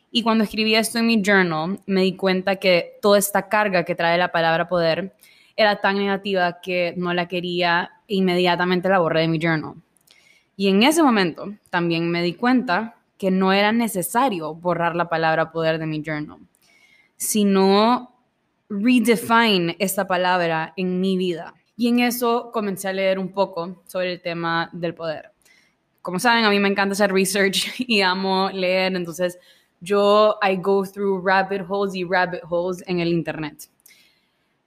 Y 0.09 0.23
cuando 0.23 0.45
escribí 0.45 0.73
esto 0.73 0.97
en 0.99 1.07
mi 1.07 1.21
journal, 1.21 1.79
me 1.85 2.01
di 2.01 2.15
cuenta 2.15 2.55
que 2.55 2.97
toda 3.01 3.19
esta 3.19 3.49
carga 3.49 3.83
que 3.83 3.93
trae 3.93 4.17
la 4.17 4.31
palabra 4.31 4.67
poder 4.67 5.13
era 5.55 5.81
tan 5.81 5.97
negativa 5.97 6.61
que 6.61 6.93
no 6.97 7.13
la 7.13 7.27
quería 7.27 7.91
e 8.07 8.15
inmediatamente 8.15 8.89
la 8.89 8.99
borré 8.99 9.21
de 9.21 9.27
mi 9.27 9.37
journal. 9.37 9.75
Y 10.55 10.69
en 10.69 10.81
ese 10.81 11.03
momento 11.03 11.53
también 11.69 12.09
me 12.09 12.23
di 12.23 12.33
cuenta 12.33 12.95
que 13.17 13.31
no 13.31 13.51
era 13.51 13.73
necesario 13.73 14.55
borrar 14.55 14.95
la 14.95 15.09
palabra 15.09 15.51
poder 15.51 15.77
de 15.77 15.85
mi 15.85 16.01
journal, 16.01 16.39
sino 17.17 18.18
redefine 18.69 19.75
esta 19.79 20.07
palabra 20.07 20.73
en 20.77 21.01
mi 21.01 21.17
vida. 21.17 21.53
Y 21.75 21.87
en 21.87 21.99
eso 21.99 22.51
comencé 22.51 22.87
a 22.87 22.93
leer 22.93 23.17
un 23.17 23.31
poco 23.31 23.81
sobre 23.87 24.13
el 24.13 24.21
tema 24.21 24.69
del 24.73 24.93
poder. 24.93 25.31
Como 26.01 26.19
saben, 26.19 26.45
a 26.45 26.49
mí 26.49 26.59
me 26.59 26.69
encanta 26.69 26.93
hacer 26.93 27.11
research 27.11 27.73
y 27.79 28.01
amo 28.01 28.49
leer, 28.51 28.95
entonces 28.95 29.39
yo 29.81 30.37
I 30.41 30.57
go 30.57 30.83
through 30.83 31.25
rabbit 31.25 31.63
holes 31.67 31.95
y 31.95 32.03
rabbit 32.03 32.41
holes 32.49 32.83
en 32.85 32.99
el 32.99 33.09
internet. 33.09 33.69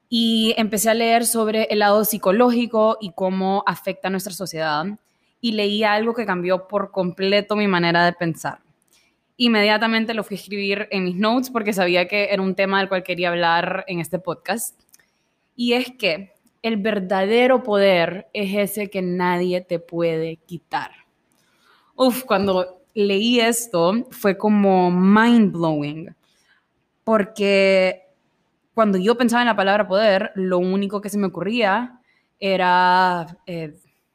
Y 0.08 0.54
empecé 0.56 0.90
a 0.90 0.94
leer 0.94 1.26
sobre 1.26 1.64
el 1.64 1.80
lado 1.80 2.04
psicológico 2.04 2.98
y 3.00 3.12
cómo 3.12 3.62
afecta 3.66 4.08
a 4.08 4.10
nuestra 4.10 4.32
sociedad. 4.32 4.86
Y 5.40 5.52
leí 5.52 5.84
algo 5.84 6.14
que 6.14 6.26
cambió 6.26 6.66
por 6.66 6.90
completo 6.90 7.56
mi 7.56 7.66
manera 7.66 8.04
de 8.04 8.12
pensar. 8.12 8.61
Inmediatamente 9.42 10.14
lo 10.14 10.22
fui 10.22 10.36
a 10.36 10.40
escribir 10.40 10.86
en 10.92 11.02
mis 11.02 11.16
notes 11.16 11.50
porque 11.50 11.72
sabía 11.72 12.06
que 12.06 12.28
era 12.30 12.40
un 12.40 12.54
tema 12.54 12.78
del 12.78 12.88
cual 12.88 13.02
quería 13.02 13.30
hablar 13.30 13.84
en 13.88 13.98
este 13.98 14.20
podcast. 14.20 14.80
Y 15.56 15.72
es 15.72 15.90
que 15.98 16.32
el 16.62 16.76
verdadero 16.76 17.64
poder 17.64 18.28
es 18.32 18.54
ese 18.54 18.88
que 18.88 19.02
nadie 19.02 19.60
te 19.60 19.80
puede 19.80 20.36
quitar. 20.36 20.92
Uf, 21.96 22.22
cuando 22.22 22.84
leí 22.94 23.40
esto 23.40 24.06
fue 24.12 24.38
como 24.38 24.92
mind 24.92 25.50
blowing, 25.50 26.14
porque 27.02 28.02
cuando 28.74 28.96
yo 28.96 29.18
pensaba 29.18 29.42
en 29.42 29.48
la 29.48 29.56
palabra 29.56 29.88
poder, 29.88 30.30
lo 30.36 30.58
único 30.58 31.00
que 31.00 31.10
se 31.10 31.18
me 31.18 31.26
ocurría 31.26 32.00
era 32.38 33.26
eh, 33.46 33.74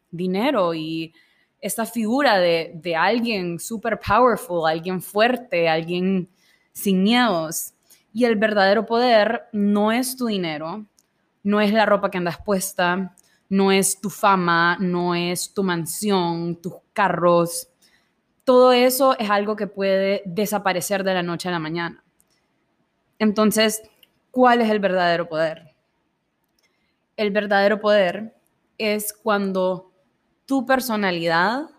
dinero 0.10 0.74
y 0.74 1.14
esta 1.62 1.86
figura 1.86 2.38
de, 2.38 2.96
alguien 2.98 3.60
super 3.60 4.00
powerful, 4.00 4.68
alguien 4.68 5.02
fuerte, 5.02 5.68
alguien 5.68 6.30
sin 6.72 7.04
miedos. 7.04 7.74
Y 8.14 8.26
el 8.26 8.36
verdadero 8.36 8.86
poder 8.86 9.44
no 9.52 9.92
es 9.92 10.16
tu 10.16 10.28
dinero, 10.28 10.86
no 11.44 11.62
es 11.62 11.72
la 11.72 11.86
ropa 11.86 12.10
que 12.10 12.18
andas 12.18 12.38
puesta, 12.44 13.16
no 13.50 13.72
es 13.72 14.00
tu 14.00 14.10
fama, 14.10 14.78
no 14.80 15.16
es 15.16 15.54
tu 15.54 15.64
mansión, 15.64 16.62
tus 16.62 16.74
carros, 16.94 17.70
todo 18.48 18.72
eso 18.72 19.14
es 19.20 19.30
algo 19.30 19.58
que 19.58 19.68
puede 19.68 20.22
desaparecer 20.24 21.04
de 21.04 21.14
la 21.14 21.22
noche 21.22 21.50
a 21.50 21.52
la 21.52 21.60
mañana. 21.60 22.02
Entonces, 23.20 23.82
¿cuál 24.32 24.62
es 24.62 24.70
el 24.70 24.80
verdadero 24.80 25.28
poder? 25.28 25.76
El 27.18 27.32
verdadero 27.32 27.82
poder 27.82 28.38
es 28.78 29.12
cuando 29.12 29.87
tu 30.48 30.66
personalidad 30.66 31.70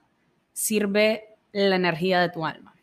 sirve 0.53 1.37
la 1.53 1.75
energía 1.75 2.21
de 2.21 2.29
tu 2.29 2.47
alma. 2.47 2.75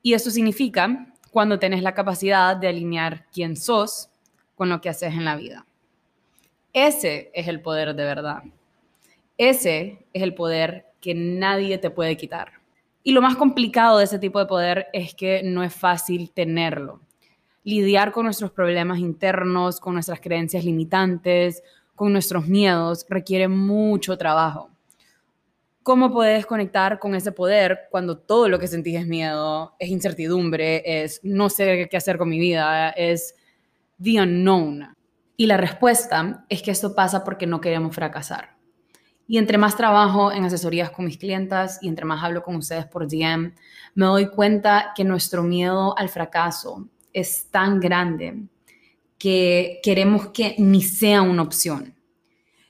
Y 0.00 0.14
eso 0.14 0.30
significa 0.30 1.12
cuando 1.30 1.58
tienes 1.58 1.82
la 1.82 1.94
capacidad 1.94 2.56
de 2.56 2.68
alinear 2.68 3.26
quién 3.32 3.56
sos 3.56 4.08
con 4.54 4.68
lo 4.68 4.80
que 4.80 4.88
haces 4.88 5.12
en 5.12 5.24
la 5.24 5.36
vida. 5.36 5.66
Ese 6.72 7.30
es 7.34 7.48
el 7.48 7.60
poder 7.60 7.94
de 7.94 8.04
verdad. 8.04 8.44
Ese 9.36 10.06
es 10.12 10.22
el 10.22 10.34
poder 10.34 10.86
que 11.00 11.14
nadie 11.14 11.76
te 11.78 11.90
puede 11.90 12.16
quitar. 12.16 12.52
Y 13.02 13.10
lo 13.10 13.20
más 13.20 13.34
complicado 13.34 13.98
de 13.98 14.04
ese 14.04 14.20
tipo 14.20 14.38
de 14.38 14.46
poder 14.46 14.86
es 14.92 15.12
que 15.14 15.42
no 15.42 15.64
es 15.64 15.74
fácil 15.74 16.30
tenerlo. 16.30 17.00
Lidiar 17.64 18.12
con 18.12 18.26
nuestros 18.26 18.52
problemas 18.52 19.00
internos, 19.00 19.80
con 19.80 19.94
nuestras 19.94 20.20
creencias 20.20 20.64
limitantes, 20.64 21.64
con 21.96 22.12
nuestros 22.12 22.46
miedos, 22.46 23.04
requiere 23.08 23.48
mucho 23.48 24.16
trabajo. 24.16 24.71
¿Cómo 25.82 26.12
puedes 26.12 26.46
conectar 26.46 27.00
con 27.00 27.16
ese 27.16 27.32
poder 27.32 27.88
cuando 27.90 28.16
todo 28.16 28.48
lo 28.48 28.60
que 28.60 28.68
sentís 28.68 29.00
es 29.00 29.06
miedo, 29.08 29.74
es 29.80 29.88
incertidumbre, 29.88 30.82
es 30.84 31.18
no 31.24 31.48
sé 31.48 31.88
qué 31.90 31.96
hacer 31.96 32.18
con 32.18 32.28
mi 32.28 32.38
vida, 32.38 32.90
es 32.90 33.34
the 34.00 34.20
unknown? 34.20 34.94
Y 35.36 35.46
la 35.46 35.56
respuesta 35.56 36.44
es 36.48 36.62
que 36.62 36.70
esto 36.70 36.94
pasa 36.94 37.24
porque 37.24 37.48
no 37.48 37.60
queremos 37.60 37.96
fracasar. 37.96 38.56
Y 39.26 39.38
entre 39.38 39.58
más 39.58 39.76
trabajo 39.76 40.30
en 40.30 40.44
asesorías 40.44 40.90
con 40.90 41.04
mis 41.04 41.18
clientas 41.18 41.80
y 41.82 41.88
entre 41.88 42.04
más 42.04 42.22
hablo 42.22 42.44
con 42.44 42.54
ustedes 42.54 42.86
por 42.86 43.08
DM, 43.08 43.52
me 43.94 44.06
doy 44.06 44.28
cuenta 44.28 44.92
que 44.94 45.02
nuestro 45.02 45.42
miedo 45.42 45.98
al 45.98 46.08
fracaso 46.08 46.86
es 47.12 47.50
tan 47.50 47.80
grande 47.80 48.42
que 49.18 49.80
queremos 49.82 50.28
que 50.28 50.54
ni 50.58 50.82
sea 50.82 51.22
una 51.22 51.42
opción. 51.42 51.94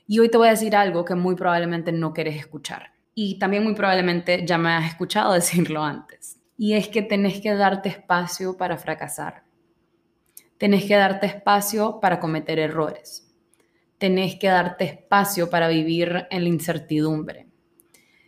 Y 0.07 0.17
hoy 0.17 0.29
te 0.29 0.37
voy 0.37 0.47
a 0.47 0.51
decir 0.51 0.75
algo 0.75 1.05
que 1.05 1.13
muy 1.13 1.35
probablemente 1.35 1.91
no 1.91 2.11
quieres 2.11 2.37
escuchar. 2.37 2.92
Y 3.15 3.37
también 3.39 3.63
muy 3.63 3.75
probablemente 3.75 4.45
ya 4.45 4.57
me 4.57 4.71
has 4.71 4.87
escuchado 4.87 5.33
decirlo 5.33 5.83
antes. 5.83 6.39
Y 6.57 6.73
es 6.73 6.87
que 6.87 7.01
tenés 7.01 7.41
que 7.41 7.53
darte 7.53 7.89
espacio 7.89 8.57
para 8.57 8.77
fracasar. 8.77 9.43
Tenés 10.57 10.85
que 10.85 10.95
darte 10.95 11.25
espacio 11.27 11.99
para 11.99 12.19
cometer 12.19 12.59
errores 12.59 13.23
tenés 14.03 14.35
que 14.35 14.47
darte 14.47 14.83
espacio 14.83 15.49
para 15.49 15.69
vivir 15.69 16.27
en 16.29 16.43
la 16.43 16.49
incertidumbre. 16.49 17.47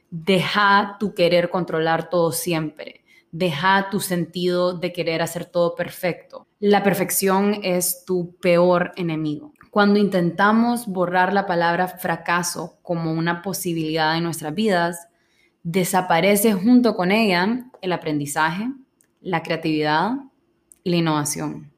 Deja 0.10 0.96
tu 1.02 1.14
querer 1.14 1.50
controlar 1.50 2.10
todo 2.10 2.32
siempre. 2.32 3.04
Deja 3.30 3.90
tu 3.92 4.00
sentido 4.00 4.72
de 4.72 4.94
querer 4.94 5.22
hacer 5.22 5.44
todo 5.44 5.76
perfecto. 5.76 6.48
La 6.62 6.82
perfección 6.82 7.60
es 7.62 8.06
tu 8.06 8.38
peor 8.38 8.94
enemigo. 8.96 9.52
Cuando 9.76 10.00
intentamos 10.00 10.88
borrar 10.88 11.34
la 11.34 11.46
palabra 11.46 11.90
fracaso 11.90 12.78
como 12.82 13.12
una 13.12 13.42
posibilidad 13.42 14.16
en 14.16 14.24
nuestras 14.24 14.56
vidas, 14.56 15.10
desaparece 15.64 16.54
junto 16.54 16.96
con 16.96 17.12
ella 17.12 17.66
el 17.82 17.92
aprendizaje, 17.92 18.72
la 19.20 19.44
creatividad 19.44 20.12
y 20.82 20.92
la 20.92 20.96
innovación. 20.96 21.74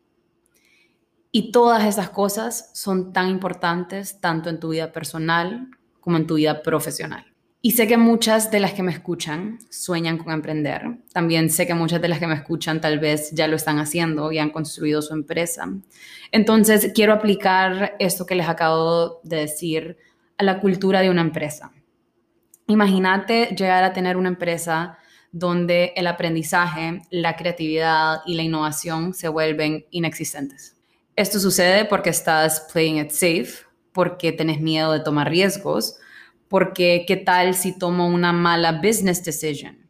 Y 1.31 1.51
todas 1.51 1.85
esas 1.85 2.11
cosas 2.11 2.69
son 2.75 3.13
tan 3.13 3.29
importantes 3.29 4.21
tanto 4.21 4.51
en 4.51 4.59
tu 4.59 4.69
vida 4.69 4.91
personal 4.91 5.67
como 5.99 6.17
en 6.17 6.27
tu 6.27 6.35
vida 6.35 6.61
profesional. 6.61 7.25
Y 7.67 7.71
sé 7.71 7.86
que 7.86 7.97
muchas 7.97 8.50
de 8.50 8.62
las 8.62 8.71
que 8.71 8.81
me 8.81 8.93
escuchan 8.93 9.59
sueñan 9.69 10.17
con 10.17 10.31
emprender. 10.31 11.00
También 11.12 11.50
sé 11.50 11.67
que 11.67 11.74
muchas 11.74 12.01
de 12.01 12.07
las 12.07 12.17
que 12.17 12.25
me 12.25 12.36
escuchan 12.36 12.79
tal 12.79 12.97
vez 12.97 13.31
ya 13.33 13.45
lo 13.50 13.57
están 13.57 13.77
haciendo 13.77 14.31
y 14.31 14.39
han 14.39 14.51
construido 14.51 15.01
su 15.01 15.13
empresa. 15.13 15.67
Entonces, 16.31 16.93
quiero 16.95 17.12
aplicar 17.12 17.97
esto 18.00 18.25
que 18.25 18.36
les 18.36 18.47
acabo 18.47 19.19
de 19.24 19.36
decir 19.36 19.97
a 20.38 20.45
la 20.45 20.62
cultura 20.62 21.01
de 21.01 21.09
una 21.09 21.19
empresa. 21.19 21.74
Imagínate 22.67 23.47
llegar 23.47 23.83
a 23.83 23.91
tener 23.91 24.15
una 24.15 24.29
empresa 24.29 24.97
donde 25.33 25.91
el 25.97 26.07
aprendizaje, 26.07 27.01
la 27.12 27.36
creatividad 27.36 28.21
y 28.25 28.36
la 28.36 28.43
innovación 28.43 29.13
se 29.13 29.27
vuelven 29.27 29.86
inexistentes. 29.91 30.77
Esto 31.17 31.38
sucede 31.38 31.83
porque 31.83 32.12
estás 32.12 32.62
playing 32.71 33.00
it 33.00 33.09
safe, 33.09 33.65
porque 33.91 34.31
tenés 34.31 34.62
miedo 34.62 34.93
de 34.93 35.01
tomar 35.01 35.29
riesgos, 35.29 35.97
porque 36.47 37.05
qué 37.07 37.17
tal 37.17 37.55
si 37.55 37.77
tomo 37.77 38.07
una 38.07 38.33
mala 38.33 38.73
business 38.73 39.23
decision, 39.23 39.89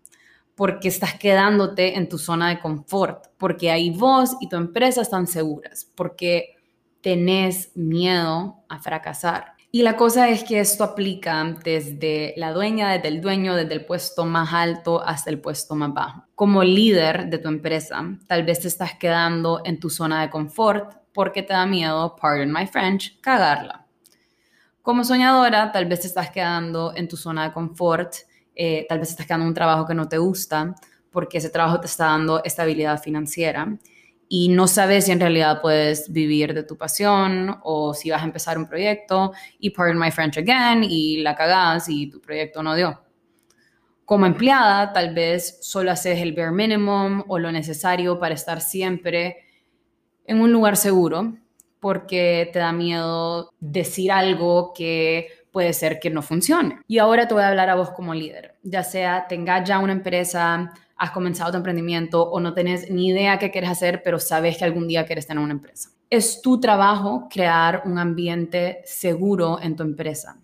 porque 0.56 0.88
estás 0.88 1.16
quedándote 1.16 1.98
en 1.98 2.10
tu 2.10 2.18
zona 2.18 2.50
de 2.50 2.60
confort, 2.60 3.28
porque 3.38 3.72
ahí 3.72 3.92
vos 3.92 4.36
y 4.42 4.50
tu 4.50 4.56
empresa 4.56 5.02
están 5.02 5.28
seguras, 5.28 5.92
porque 5.96 6.56
tenés 7.02 7.72
miedo 7.76 8.64
a 8.70 8.80
fracasar. 8.80 9.58
Y 9.70 9.84
la 9.84 9.98
cosa 9.98 10.30
es 10.30 10.44
que 10.44 10.60
esto 10.60 10.84
aplica 10.84 11.44
desde 11.64 12.34
la 12.38 12.54
dueña, 12.54 12.94
desde 12.94 13.10
el 13.10 13.22
dueño, 13.22 13.54
desde 13.54 13.74
el 13.76 13.86
puesto 13.86 14.26
más 14.26 14.54
alto 14.54 15.04
hasta 15.06 15.30
el 15.30 15.40
puesto 15.40 15.76
más 15.76 15.94
bajo. 15.94 16.24
Como 16.36 16.64
líder 16.64 17.30
de 17.30 17.38
tu 17.38 17.50
empresa, 17.50 18.04
tal 18.28 18.44
vez 18.44 18.62
te 18.62 18.70
estás 18.70 18.96
quedando 18.96 19.62
en 19.66 19.80
tu 19.80 19.90
zona 19.90 20.22
de 20.22 20.30
confort 20.30 20.96
porque 21.14 21.44
te 21.44 21.54
da 21.54 21.66
miedo, 21.66 22.16
pardon 22.16 22.52
my 22.52 22.66
French, 22.66 23.20
cagarla. 23.22 23.87
Como 24.88 25.04
soñadora, 25.04 25.70
tal 25.74 25.86
vez 25.86 26.00
te 26.00 26.08
estás 26.08 26.32
quedando 26.32 26.94
en 26.96 27.10
tu 27.10 27.18
zona 27.18 27.44
de 27.44 27.54
confort, 27.54 28.14
eh, 28.56 28.86
tal 28.88 29.00
vez 29.00 29.10
estás 29.10 29.26
quedando 29.26 29.44
en 29.44 29.50
un 29.50 29.54
trabajo 29.54 29.86
que 29.86 29.94
no 29.94 30.08
te 30.08 30.18
gusta 30.18 30.76
porque 31.12 31.40
ese 31.40 31.50
trabajo 31.50 31.82
te 31.82 31.88
está 31.88 32.06
dando 32.06 32.42
estabilidad 32.42 32.98
financiera 33.02 33.78
y 34.30 34.48
no 34.48 34.66
sabes 34.66 35.04
si 35.04 35.12
en 35.12 35.20
realidad 35.20 35.60
puedes 35.62 36.10
vivir 36.10 36.54
de 36.54 36.64
tu 36.64 36.78
pasión 36.78 37.58
o 37.64 37.94
si 37.94 38.12
vas 38.12 38.22
a 38.22 38.24
empezar 38.24 38.58
un 38.58 38.66
proyecto 38.66 39.34
y 39.60 39.72
pardon 39.72 40.00
my 40.00 40.10
French 40.10 40.38
again 40.38 40.86
y 40.86 41.18
la 41.18 41.36
cagás 41.36 41.90
y 41.90 42.10
tu 42.10 42.22
proyecto 42.22 42.64
no 42.64 42.74
dio. 42.74 43.04
Como 44.06 44.26
empleada, 44.26 44.94
tal 44.94 45.14
vez 45.14 45.58
solo 45.64 45.92
haces 45.92 46.18
el 46.20 46.32
bare 46.32 46.52
minimum 46.52 47.26
o 47.28 47.40
lo 47.40 47.52
necesario 47.52 48.18
para 48.18 48.36
estar 48.36 48.62
siempre 48.62 49.36
en 50.24 50.40
un 50.40 50.54
lugar 50.54 50.78
seguro 50.78 51.34
porque 51.80 52.50
te 52.52 52.60
da 52.60 52.72
miedo 52.72 53.52
decir 53.60 54.12
algo 54.12 54.74
que 54.74 55.28
puede 55.52 55.74
ser 55.74 56.00
que 56.00 56.10
no 56.10 56.22
funcione. 56.22 56.80
Y 56.88 57.00
ahora 57.00 57.28
te 57.28 57.34
voy 57.34 57.44
a 57.44 57.50
hablar 57.50 57.70
a 57.70 57.76
vos 57.76 57.92
como 57.92 58.14
líder, 58.14 58.56
ya 58.64 58.84
sea 58.84 59.26
tengas 59.28 59.68
ya 59.68 59.80
una 59.80 59.94
empresa, 59.94 60.72
has 60.98 61.12
comenzado 61.12 61.52
tu 61.52 61.58
emprendimiento 61.58 62.24
o 62.24 62.40
no 62.40 62.54
tenés 62.54 62.90
ni 62.90 63.08
idea 63.08 63.40
qué 63.40 63.52
quieres 63.52 63.70
hacer, 63.70 64.02
pero 64.04 64.20
sabes 64.20 64.58
que 64.58 64.66
algún 64.66 64.88
día 64.88 65.06
quieres 65.06 65.28
tener 65.28 65.44
una 65.44 65.54
empresa. 65.54 65.90
Es 66.10 66.42
tu 66.42 66.60
trabajo 66.60 67.28
crear 67.30 67.84
un 67.86 68.00
ambiente 68.00 68.82
seguro 68.86 69.60
en 69.62 69.76
tu 69.76 69.84
empresa. 69.84 70.38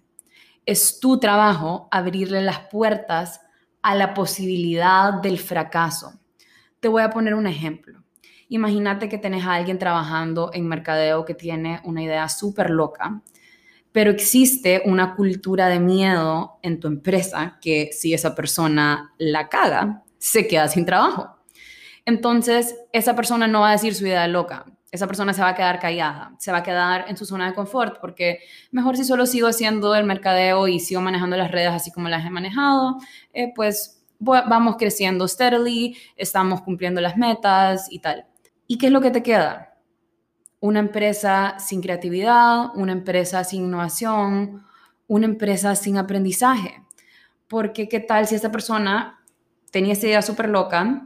Es 0.65 0.99
tu 0.99 1.19
trabajo 1.19 1.87
abrirle 1.91 2.41
las 2.41 2.59
puertas 2.67 3.41
a 3.81 3.95
la 3.95 4.13
posibilidad 4.13 5.13
del 5.21 5.39
fracaso. 5.39 6.13
Te 6.79 6.87
voy 6.87 7.01
a 7.01 7.09
poner 7.09 7.33
un 7.33 7.47
ejemplo. 7.47 8.03
Imagínate 8.49 9.09
que 9.09 9.17
tenés 9.17 9.45
a 9.45 9.55
alguien 9.55 9.79
trabajando 9.79 10.51
en 10.53 10.67
mercadeo 10.67 11.25
que 11.25 11.33
tiene 11.33 11.81
una 11.83 12.03
idea 12.03 12.29
súper 12.29 12.69
loca, 12.69 13.21
pero 13.91 14.11
existe 14.11 14.81
una 14.85 15.15
cultura 15.15 15.67
de 15.67 15.79
miedo 15.79 16.57
en 16.61 16.79
tu 16.79 16.87
empresa 16.87 17.57
que 17.61 17.91
si 17.93 18.13
esa 18.13 18.35
persona 18.35 19.13
la 19.17 19.49
caga, 19.49 20.03
se 20.17 20.47
queda 20.47 20.67
sin 20.67 20.85
trabajo. 20.85 21.37
Entonces, 22.05 22.75
esa 22.91 23.15
persona 23.15 23.47
no 23.47 23.61
va 23.61 23.69
a 23.69 23.73
decir 23.73 23.95
su 23.95 24.05
idea 24.05 24.27
loca. 24.27 24.65
Esa 24.91 25.07
persona 25.07 25.33
se 25.33 25.41
va 25.41 25.49
a 25.49 25.55
quedar 25.55 25.79
callada, 25.79 26.35
se 26.37 26.51
va 26.51 26.59
a 26.59 26.63
quedar 26.63 27.05
en 27.07 27.17
su 27.17 27.25
zona 27.25 27.47
de 27.47 27.55
confort, 27.55 27.99
porque 27.99 28.39
mejor 28.71 28.95
si 28.95 29.03
solo 29.03 29.25
sigo 29.25 29.47
haciendo 29.47 29.95
el 29.95 30.05
mercadeo 30.05 30.67
y 30.67 30.79
sigo 30.79 31.01
manejando 31.01 31.35
las 31.35 31.49
redes 31.49 31.71
así 31.71 31.91
como 31.91 32.09
las 32.09 32.25
he 32.25 32.29
manejado, 32.29 32.97
eh, 33.33 33.51
pues 33.55 34.03
vamos 34.19 34.75
creciendo 34.77 35.27
steadily, 35.27 35.97
estamos 36.15 36.61
cumpliendo 36.61 37.01
las 37.01 37.17
metas 37.17 37.87
y 37.91 37.99
tal. 37.99 38.27
¿Y 38.73 38.79
qué 38.79 38.87
es 38.87 38.91
lo 38.91 39.01
que 39.01 39.11
te 39.11 39.21
queda? 39.21 39.77
Una 40.59 40.79
empresa 40.79 41.59
sin 41.59 41.79
creatividad, 41.79 42.75
una 42.75 42.91
empresa 42.91 43.43
sin 43.43 43.65
innovación, 43.65 44.65
una 45.05 45.27
empresa 45.27 45.75
sin 45.75 45.99
aprendizaje. 45.99 46.81
Porque 47.47 47.87
qué 47.87 47.99
tal 47.99 48.25
si 48.25 48.33
esta 48.33 48.51
persona 48.51 49.23
tenía 49.69 49.93
esa 49.93 50.07
idea 50.07 50.23
súper 50.23 50.49
loca 50.49 51.05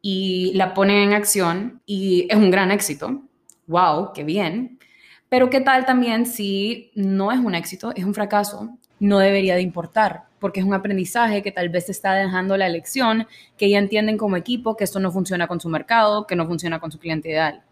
y 0.00 0.54
la 0.54 0.74
pone 0.74 1.04
en 1.04 1.12
acción 1.12 1.80
y 1.86 2.26
es 2.28 2.36
un 2.36 2.50
gran 2.50 2.72
éxito. 2.72 3.22
¡Wow! 3.68 4.12
¡Qué 4.12 4.24
bien! 4.24 4.80
Pero 5.28 5.50
¿qué 5.50 5.60
tal 5.60 5.86
también 5.86 6.26
si 6.26 6.90
no 6.96 7.30
es 7.30 7.38
un 7.38 7.54
éxito, 7.54 7.92
es 7.94 8.04
un 8.04 8.12
fracaso? 8.12 8.76
No 8.98 9.20
debería 9.20 9.54
de 9.54 9.62
importar, 9.62 10.24
porque 10.42 10.60
es 10.60 10.66
un 10.66 10.74
aprendizaje 10.74 11.42
que 11.42 11.52
tal 11.52 11.70
vez 11.70 11.88
está 11.88 12.12
dejando 12.12 12.58
la 12.58 12.68
lección, 12.68 13.26
que 13.56 13.70
ya 13.70 13.78
entienden 13.78 14.18
como 14.18 14.36
equipo 14.36 14.76
que 14.76 14.84
esto 14.84 15.00
no 15.00 15.10
funciona 15.10 15.46
con 15.46 15.60
su 15.60 15.70
mercado, 15.70 16.26
que 16.26 16.36
no 16.36 16.46
funciona 16.46 16.80
con 16.80 16.92
su 16.92 16.98
cliente 16.98 17.30
ideal. 17.30 17.62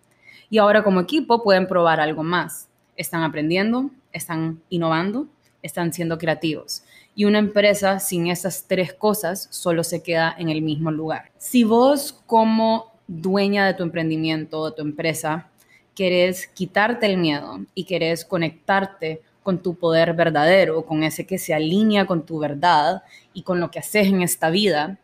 Y 0.49 0.57
ahora 0.57 0.83
como 0.83 1.01
equipo 1.01 1.43
pueden 1.43 1.67
probar 1.67 2.01
algo 2.01 2.23
más. 2.23 2.69
Están 2.97 3.23
aprendiendo, 3.23 3.91
están 4.13 4.63
innovando, 4.71 5.27
están 5.63 5.93
siendo 5.93 6.17
creativos 6.17 6.83
y 7.15 7.25
una 7.25 7.39
empresa 7.39 7.99
sin 7.99 8.29
esas 8.29 8.67
tres 8.67 8.95
cosas 8.95 9.49
solo 9.51 9.85
se 9.85 10.03
queda 10.03 10.35
en 10.39 10.49
el 10.49 10.63
mismo 10.63 10.91
lugar. 10.91 11.31
Si 11.39 11.65
vos 11.65 12.19
como 12.27 12.93
dueña 13.07 13.67
de 13.67 13.75
tu 13.75 13.83
emprendimiento, 13.83 14.71
de 14.71 14.77
tu 14.77 14.83
empresa, 14.83 15.49
querés 15.95 16.47
quitarte 16.47 17.07
el 17.07 17.19
miedo 17.19 17.61
y 17.75 17.85
querés 17.85 18.25
conectarte 18.25 19.21
con 19.43 19.63
tu 19.63 19.75
poder 19.75 20.15
verdadero, 20.15 20.85
con 20.85 21.03
ese 21.03 21.27
que 21.27 21.39
se 21.39 21.55
alinea 21.55 22.07
con 22.07 22.25
tu 22.25 22.39
verdad 22.39 23.03
y 23.33 23.43
con 23.43 23.61
lo 23.61 23.71
que 23.71 23.79
haces 23.79 24.07
en 24.07 24.23
esta 24.23 24.51
vida, 24.51 24.99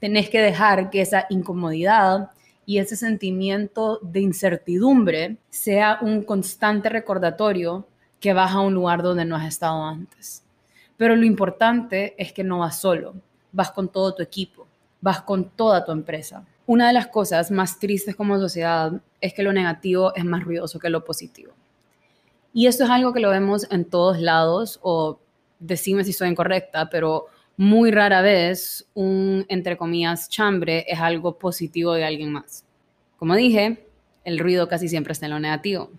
tenés 0.00 0.30
que 0.30 0.40
dejar 0.40 0.90
que 0.90 1.00
esa 1.00 1.26
incomodidad 1.30 2.30
y 2.64 2.78
ese 2.78 2.96
sentimiento 2.96 3.98
de 4.02 4.20
incertidumbre 4.20 5.36
sea 5.50 5.98
un 6.00 6.22
constante 6.22 6.88
recordatorio 6.88 7.86
que 8.20 8.32
vas 8.32 8.52
a 8.52 8.60
un 8.60 8.74
lugar 8.74 9.02
donde 9.02 9.24
no 9.24 9.36
has 9.36 9.46
estado 9.46 9.84
antes. 9.84 10.44
Pero 10.96 11.16
lo 11.16 11.24
importante 11.24 12.14
es 12.16 12.32
que 12.32 12.44
no 12.44 12.60
vas 12.60 12.78
solo, 12.80 13.14
vas 13.50 13.72
con 13.72 13.88
todo 13.88 14.14
tu 14.14 14.22
equipo, 14.22 14.66
vas 15.00 15.22
con 15.22 15.50
toda 15.50 15.84
tu 15.84 15.92
empresa. 15.92 16.44
Una 16.66 16.86
de 16.86 16.92
las 16.92 17.08
cosas 17.08 17.50
más 17.50 17.78
tristes 17.80 18.14
como 18.14 18.38
sociedad 18.38 18.92
es 19.20 19.34
que 19.34 19.42
lo 19.42 19.52
negativo 19.52 20.14
es 20.14 20.24
más 20.24 20.44
ruidoso 20.44 20.78
que 20.78 20.88
lo 20.88 21.04
positivo. 21.04 21.52
Y 22.52 22.66
esto 22.66 22.84
es 22.84 22.90
algo 22.90 23.12
que 23.12 23.20
lo 23.20 23.30
vemos 23.30 23.66
en 23.70 23.84
todos 23.84 24.20
lados, 24.20 24.78
o 24.82 25.20
decime 25.58 26.04
si 26.04 26.10
estoy 26.10 26.28
incorrecta, 26.28 26.90
pero 26.90 27.26
muy 27.56 27.90
rara 27.90 28.22
vez 28.22 28.86
un, 28.94 29.44
entre 29.48 29.76
comillas, 29.76 30.28
chambre 30.28 30.84
es 30.88 30.98
algo 30.98 31.38
positivo 31.38 31.94
de 31.94 32.04
alguien 32.04 32.32
más. 32.32 32.64
Como 33.16 33.36
dije, 33.36 33.86
el 34.24 34.38
ruido 34.38 34.68
casi 34.68 34.88
siempre 34.88 35.12
está 35.12 35.26
en 35.26 35.32
lo 35.32 35.40
negativo. 35.40 35.90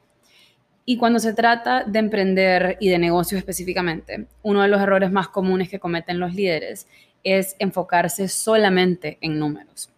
Y 0.85 0.97
cuando 0.97 1.19
se 1.19 1.33
trata 1.33 1.85
de 1.85 1.99
emprender 1.99 2.77
y 2.81 2.89
de 2.89 2.99
negocio 2.99 3.37
específicamente, 3.37 4.27
uno 4.41 4.61
de 4.61 4.67
los 4.67 4.81
errores 4.81 5.11
más 5.11 5.29
comunes 5.29 5.69
que 5.69 5.79
cometen 5.79 6.19
los 6.19 6.35
líderes 6.35 6.87
es 7.23 7.55
enfocarse 7.59 8.27
solamente 8.27 9.17
en 9.21 9.39
números. 9.39 9.92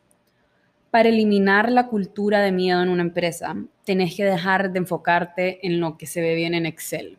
Para 0.95 1.09
eliminar 1.09 1.69
la 1.73 1.87
cultura 1.87 2.39
de 2.39 2.53
miedo 2.53 2.81
en 2.81 2.87
una 2.87 3.01
empresa, 3.01 3.53
tenés 3.83 4.15
que 4.15 4.23
dejar 4.23 4.71
de 4.71 4.79
enfocarte 4.79 5.59
en 5.67 5.81
lo 5.81 5.97
que 5.97 6.05
se 6.05 6.21
ve 6.21 6.35
bien 6.35 6.53
en 6.53 6.65
Excel. 6.65 7.17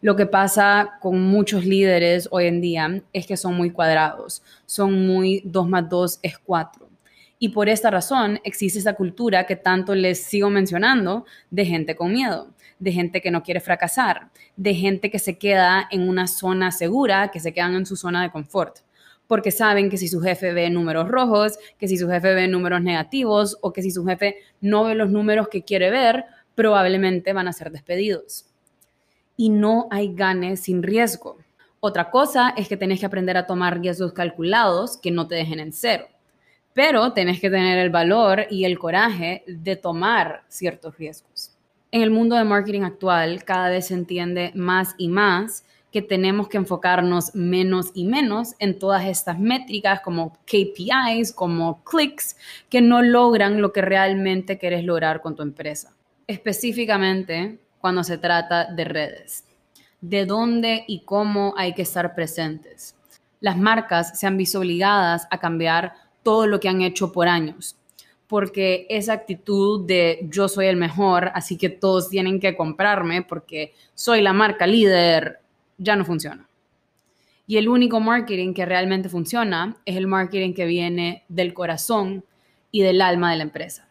Lo 0.00 0.16
que 0.16 0.26
pasa 0.26 0.98
con 1.00 1.22
muchos 1.22 1.64
líderes 1.64 2.26
hoy 2.32 2.46
en 2.46 2.60
día 2.60 3.02
es 3.12 3.24
que 3.28 3.36
son 3.36 3.54
muy 3.54 3.70
cuadrados, 3.70 4.42
son 4.66 5.06
muy 5.06 5.42
2 5.44 5.68
más 5.68 5.88
2 5.88 6.18
es 6.22 6.38
4. 6.40 6.88
Y 7.38 7.50
por 7.50 7.68
esta 7.68 7.88
razón 7.88 8.40
existe 8.42 8.80
esa 8.80 8.94
cultura 8.94 9.46
que 9.46 9.54
tanto 9.54 9.94
les 9.94 10.24
sigo 10.24 10.50
mencionando 10.50 11.24
de 11.52 11.66
gente 11.66 11.94
con 11.94 12.12
miedo 12.12 12.48
de 12.78 12.92
gente 12.92 13.20
que 13.20 13.30
no 13.30 13.42
quiere 13.42 13.60
fracasar, 13.60 14.30
de 14.56 14.74
gente 14.74 15.10
que 15.10 15.18
se 15.18 15.38
queda 15.38 15.86
en 15.90 16.08
una 16.08 16.26
zona 16.26 16.70
segura, 16.70 17.30
que 17.30 17.40
se 17.40 17.52
quedan 17.52 17.74
en 17.74 17.86
su 17.86 17.96
zona 17.96 18.22
de 18.22 18.30
confort, 18.30 18.78
porque 19.26 19.50
saben 19.50 19.90
que 19.90 19.96
si 19.96 20.08
su 20.08 20.20
jefe 20.20 20.52
ve 20.52 20.70
números 20.70 21.08
rojos, 21.08 21.58
que 21.78 21.88
si 21.88 21.96
su 21.96 22.08
jefe 22.08 22.34
ve 22.34 22.48
números 22.48 22.82
negativos 22.82 23.58
o 23.60 23.72
que 23.72 23.82
si 23.82 23.90
su 23.90 24.04
jefe 24.04 24.36
no 24.60 24.84
ve 24.84 24.94
los 24.94 25.10
números 25.10 25.48
que 25.48 25.62
quiere 25.62 25.90
ver, 25.90 26.24
probablemente 26.54 27.32
van 27.32 27.48
a 27.48 27.52
ser 27.52 27.70
despedidos. 27.70 28.46
Y 29.36 29.48
no 29.48 29.88
hay 29.90 30.14
ganes 30.14 30.60
sin 30.60 30.82
riesgo. 30.82 31.38
Otra 31.80 32.10
cosa 32.10 32.54
es 32.56 32.68
que 32.68 32.76
tenés 32.76 33.00
que 33.00 33.06
aprender 33.06 33.36
a 33.36 33.46
tomar 33.46 33.80
riesgos 33.80 34.12
calculados 34.12 34.96
que 34.96 35.10
no 35.10 35.26
te 35.26 35.34
dejen 35.34 35.60
en 35.60 35.72
cero. 35.72 36.06
Pero 36.72 37.12
tenés 37.12 37.40
que 37.40 37.50
tener 37.50 37.78
el 37.78 37.90
valor 37.90 38.46
y 38.50 38.64
el 38.64 38.78
coraje 38.78 39.44
de 39.46 39.76
tomar 39.76 40.44
ciertos 40.48 40.96
riesgos 40.96 41.54
en 41.94 42.02
el 42.02 42.10
mundo 42.10 42.34
de 42.34 42.42
marketing 42.42 42.80
actual 42.80 43.44
cada 43.44 43.68
vez 43.68 43.86
se 43.86 43.94
entiende 43.94 44.50
más 44.56 44.96
y 44.98 45.06
más 45.06 45.64
que 45.94 46.02
tenemos 46.02 46.48
que 46.48 46.56
enfocarnos 46.56 47.36
menos 47.36 47.92
y 47.94 48.04
menos 48.04 48.56
en 48.58 48.80
todas 48.80 49.04
estas 49.04 49.38
métricas 49.38 50.00
como 50.00 50.36
KPIs, 50.44 51.32
como 51.32 51.84
clicks, 51.84 52.36
que 52.68 52.80
no 52.80 53.00
logran 53.00 53.62
lo 53.62 53.72
que 53.72 53.80
realmente 53.80 54.58
quieres 54.58 54.82
lograr 54.82 55.20
con 55.20 55.36
tu 55.36 55.44
empresa. 55.44 55.94
Específicamente 56.26 57.60
cuando 57.78 58.02
se 58.02 58.18
trata 58.18 58.72
de 58.72 58.84
redes. 58.84 59.44
de 60.00 60.26
dónde 60.26 60.84
y 60.88 61.04
cómo 61.04 61.54
hay 61.56 61.74
que 61.74 61.82
estar 61.82 62.12
presentes. 62.16 62.96
Las 63.38 63.56
marcas 63.56 64.18
se 64.18 64.26
han 64.26 64.36
visto 64.36 64.58
obligadas 64.58 65.28
a 65.30 65.38
cambiar 65.38 65.94
todo 66.24 66.48
lo 66.48 66.58
que 66.58 66.68
han 66.68 66.82
hecho 66.82 67.12
por 67.12 67.28
años, 67.28 67.76
porque 68.26 68.86
esa 68.90 69.12
actitud 69.12 69.86
de 69.86 70.26
yo 70.28 70.48
soy 70.48 70.66
el 70.66 70.76
mejor, 70.76 71.30
así 71.34 71.56
que 71.56 71.68
todos 71.68 72.10
tienen 72.10 72.40
que 72.40 72.56
comprarme 72.56 73.22
porque 73.22 73.72
soy 73.94 74.22
la 74.22 74.32
marca 74.32 74.66
líder, 74.66 75.43
ya 75.78 75.96
no 75.96 76.04
funciona. 76.04 76.48
Y 77.46 77.58
el 77.58 77.68
único 77.68 78.00
marketing 78.00 78.54
que 78.54 78.64
realmente 78.64 79.08
funciona 79.08 79.76
es 79.84 79.96
el 79.96 80.06
marketing 80.06 80.54
que 80.54 80.64
viene 80.64 81.24
del 81.28 81.52
corazón 81.52 82.24
y 82.70 82.82
del 82.82 83.02
alma 83.02 83.30
de 83.30 83.36
la 83.36 83.42
empresa. 83.42 83.86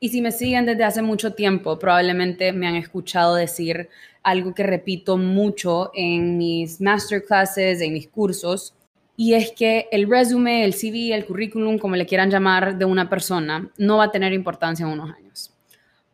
Y 0.00 0.10
si 0.10 0.20
me 0.20 0.32
siguen 0.32 0.66
desde 0.66 0.84
hace 0.84 1.02
mucho 1.02 1.34
tiempo, 1.34 1.78
probablemente 1.78 2.52
me 2.52 2.66
han 2.66 2.76
escuchado 2.76 3.34
decir 3.34 3.88
algo 4.22 4.54
que 4.54 4.62
repito 4.62 5.16
mucho 5.16 5.90
en 5.94 6.36
mis 6.36 6.80
masterclasses, 6.80 7.80
en 7.80 7.92
mis 7.92 8.08
cursos, 8.08 8.74
y 9.16 9.32
es 9.32 9.52
que 9.52 9.88
el 9.90 10.08
resumen, 10.08 10.62
el 10.62 10.74
CV, 10.74 11.14
el 11.14 11.24
currículum, 11.24 11.78
como 11.78 11.96
le 11.96 12.04
quieran 12.04 12.30
llamar, 12.30 12.76
de 12.76 12.84
una 12.84 13.08
persona, 13.08 13.70
no 13.78 13.96
va 13.96 14.04
a 14.04 14.10
tener 14.10 14.34
importancia 14.34 14.84
en 14.84 14.92
unos 14.92 15.14
años. 15.16 15.55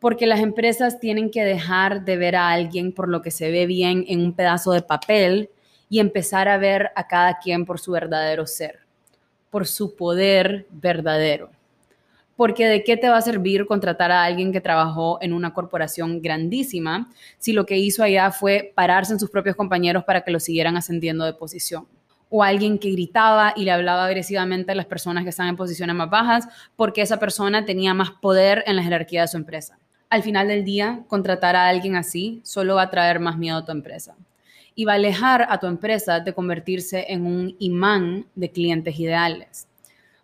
Porque 0.03 0.27
las 0.27 0.41
empresas 0.41 0.99
tienen 0.99 1.31
que 1.31 1.43
dejar 1.43 2.05
de 2.05 2.17
ver 2.17 2.35
a 2.35 2.49
alguien 2.49 2.91
por 2.91 3.07
lo 3.09 3.23
que 3.23 3.31
se 3.31 3.49
ve 3.49 3.65
bien 3.65 4.05
en 4.07 4.19
un 4.19 4.33
pedazo 4.33 4.71
de 4.73 4.83
papel 4.83 5.49
y 5.89 5.99
empezar 5.99 6.47
a 6.47 6.57
ver 6.57 6.91
a 6.95 7.07
cada 7.07 7.39
quien 7.39 7.65
por 7.65 7.79
su 7.79 7.93
verdadero 7.93 8.45
ser, 8.45 8.81
por 9.49 9.65
su 9.65 9.95
poder 9.95 10.67
verdadero 10.69 11.49
porque 12.35 12.67
de 12.67 12.83
qué 12.83 12.97
te 12.97 13.09
va 13.09 13.17
a 13.17 13.21
servir 13.21 13.65
contratar 13.65 14.11
a 14.11 14.23
alguien 14.23 14.51
que 14.51 14.61
trabajó 14.61 15.17
en 15.21 15.33
una 15.33 15.53
corporación 15.53 16.21
grandísima 16.21 17.09
si 17.37 17.53
lo 17.53 17.65
que 17.65 17.77
hizo 17.77 18.03
allá 18.03 18.31
fue 18.31 18.73
pararse 18.75 19.13
en 19.13 19.19
sus 19.19 19.29
propios 19.29 19.55
compañeros 19.55 20.03
para 20.03 20.21
que 20.21 20.31
lo 20.31 20.39
siguieran 20.39 20.77
ascendiendo 20.77 21.25
de 21.25 21.33
posición. 21.33 21.87
O 22.29 22.43
alguien 22.43 22.79
que 22.79 22.91
gritaba 22.91 23.53
y 23.55 23.63
le 23.63 23.71
hablaba 23.71 24.05
agresivamente 24.05 24.71
a 24.71 24.75
las 24.75 24.87
personas 24.87 25.23
que 25.23 25.29
están 25.29 25.47
en 25.47 25.55
posiciones 25.55 25.95
más 25.95 26.09
bajas 26.09 26.47
porque 26.75 27.03
esa 27.03 27.19
persona 27.19 27.65
tenía 27.65 27.93
más 27.93 28.09
poder 28.09 28.63
en 28.65 28.75
la 28.75 28.83
jerarquía 28.83 29.21
de 29.21 29.27
su 29.27 29.37
empresa. 29.37 29.77
Al 30.13 30.21
final 30.21 30.47
del 30.47 30.63
día, 30.63 31.03
contratar 31.07 31.55
a 31.55 31.67
alguien 31.67 31.95
así 31.95 32.39
solo 32.43 32.75
va 32.75 32.83
a 32.83 32.89
traer 32.91 33.19
más 33.19 33.35
miedo 33.35 33.57
a 33.57 33.65
tu 33.65 33.71
empresa 33.71 34.15
y 34.75 34.85
va 34.85 34.91
a 34.91 34.95
alejar 34.95 35.47
a 35.49 35.59
tu 35.59 35.65
empresa 35.65 36.19
de 36.19 36.35
convertirse 36.35 37.05
en 37.09 37.25
un 37.25 37.55
imán 37.57 38.27
de 38.35 38.51
clientes 38.51 38.99
ideales 38.99 39.67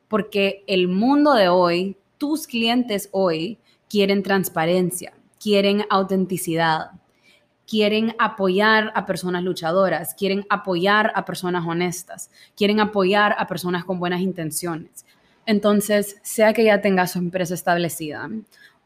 porque 0.08 0.63
el 0.67 0.89
mundo 0.89 1.34
de 1.34 1.47
hoy, 1.47 1.97
tus 2.19 2.45
clientes 2.45 3.10
hoy 3.13 3.58
quieren 3.89 4.21
transparencia, 4.21 5.13
quieren 5.41 5.86
autenticidad, 5.89 6.91
quieren 7.67 8.15
apoyar 8.19 8.91
a 8.93 9.08
personas 9.08 9.43
luchadoras, 9.43 10.13
quieren 10.13 10.45
apoyar 10.49 11.12
a 11.15 11.25
personas 11.25 11.65
honestas, 11.65 12.30
quieren 12.56 12.80
apoyar 12.80 13.36
a 13.39 13.47
personas 13.47 13.86
con 13.86 13.99
buenas 13.99 14.21
intenciones. 14.21 15.04
Entonces, 15.45 16.17
sea 16.21 16.54
que 16.54 16.63
ya 16.63 16.82
tengas 16.82 17.13
tu 17.13 17.19
empresa 17.19 17.54
establecida 17.54 18.30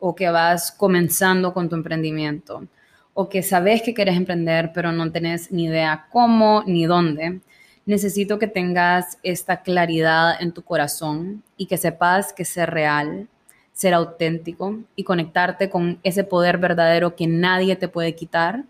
o 0.05 0.13
que 0.15 0.29
vas 0.29 0.69
comenzando 0.69 1.53
con 1.53 1.69
tu 1.69 1.77
emprendimiento 1.77 2.67
o 3.13 3.29
que 3.29 3.41
sabes 3.41 3.81
que 3.81 3.93
quieres 3.93 4.17
emprender 4.17 4.71
pero 4.73 4.91
no 4.91 5.09
tenés 5.09 5.49
ni 5.49 5.63
idea 5.67 6.07
cómo 6.11 6.61
ni 6.67 6.85
dónde, 6.85 7.39
necesito 7.85 8.37
que 8.37 8.47
tengas 8.47 9.17
esta 9.23 9.61
claridad 9.61 10.41
en 10.41 10.51
tu 10.51 10.61
corazón 10.61 11.41
y 11.55 11.67
que 11.67 11.77
sepas 11.77 12.33
que 12.33 12.43
ser 12.43 12.71
real, 12.71 13.29
ser 13.71 13.93
auténtico 13.93 14.77
y 14.97 15.05
conectarte 15.05 15.69
con 15.69 15.97
ese 16.03 16.25
poder 16.25 16.57
verdadero 16.57 17.15
que 17.15 17.27
nadie 17.27 17.77
te 17.77 17.87
puede 17.87 18.13
quitar 18.13 18.65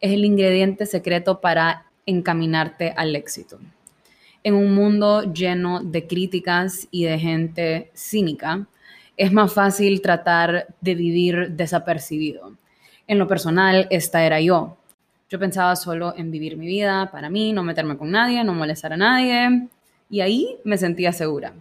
es 0.00 0.12
el 0.14 0.24
ingrediente 0.24 0.86
secreto 0.86 1.42
para 1.42 1.84
encaminarte 2.06 2.94
al 2.96 3.14
éxito. 3.16 3.58
En 4.42 4.54
un 4.54 4.74
mundo 4.74 5.30
lleno 5.30 5.82
de 5.84 6.06
críticas 6.06 6.88
y 6.90 7.04
de 7.04 7.18
gente 7.18 7.90
cínica, 7.94 8.66
es 9.20 9.32
más 9.32 9.52
fácil 9.52 10.00
tratar 10.00 10.68
de 10.80 10.94
vivir 10.94 11.50
desapercibido. 11.50 12.54
En 13.06 13.18
lo 13.18 13.28
personal, 13.28 13.86
esta 13.90 14.24
era 14.24 14.40
yo. 14.40 14.78
Yo 15.28 15.38
pensaba 15.38 15.76
solo 15.76 16.14
en 16.16 16.30
vivir 16.30 16.56
mi 16.56 16.66
vida 16.66 17.10
para 17.12 17.28
mí, 17.28 17.52
no 17.52 17.62
meterme 17.62 17.98
con 17.98 18.10
nadie, 18.10 18.42
no 18.44 18.54
molestar 18.54 18.94
a 18.94 18.96
nadie. 18.96 19.68
Y 20.08 20.22
ahí 20.22 20.56
me 20.64 20.78
sentía 20.78 21.12
segura. 21.12 21.52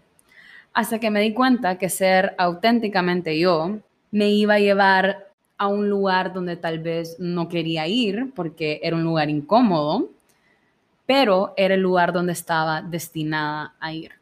Hasta 0.72 1.00
que 1.00 1.12
me 1.12 1.20
di 1.20 1.34
cuenta 1.34 1.78
que 1.78 1.90
ser 1.90 2.34
auténticamente 2.38 3.38
yo 3.38 3.80
me 4.10 4.30
iba 4.30 4.54
a 4.54 4.60
llevar 4.60 5.28
a 5.58 5.68
un 5.68 5.90
lugar 5.90 6.32
donde 6.32 6.56
tal 6.56 6.80
vez 6.80 7.18
no 7.20 7.50
quería 7.50 7.88
ir 7.88 8.32
porque 8.34 8.80
era 8.82 8.96
un 8.96 9.04
lugar 9.04 9.30
incómodo, 9.30 10.08
pero 11.06 11.54
era 11.58 11.74
el 11.74 11.82
lugar 11.82 12.14
donde 12.14 12.32
estaba 12.32 12.82
destinada 12.82 13.74
a 13.82 13.92
ir. 13.92 14.14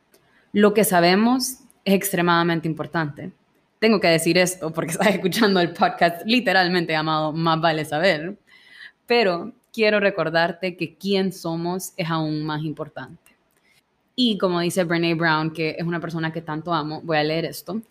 Lo 0.54 0.73
que 0.73 0.84
sabemos 0.84 1.60
es 1.88 1.93
extremadamente 1.93 2.67
importante. 2.67 3.32
Tengo 3.80 4.00
que 4.00 4.08
decir 4.08 4.38
esto 4.38 4.71
porque 4.71 4.91
estás 4.93 5.08
escuchando 5.08 5.60
el 5.60 5.71
podcast 5.73 6.21
literalmente 6.26 6.93
llamado 6.93 7.32
Más 7.32 7.62
vale 7.62 7.86
saber 7.86 8.38
pero 9.08 9.54
quiero 9.73 10.00
recordarte 10.00 10.76
que 10.76 10.95
quién 10.95 11.32
somos 11.32 11.93
es 11.97 12.10
aún 12.10 12.43
más 12.43 12.62
importante. 12.63 13.36
Y 14.15 14.38
como 14.38 14.60
dice 14.60 14.84
Brene 14.84 15.15
Brown, 15.15 15.52
que 15.52 15.76
es 15.80 15.86
una 15.86 16.00
persona 16.00 16.32
que 16.32 16.41
tanto 16.41 16.73
amo, 16.73 17.02
voy 17.02 17.17
a 17.17 17.23
leer 17.23 17.45
esto. 17.45 17.82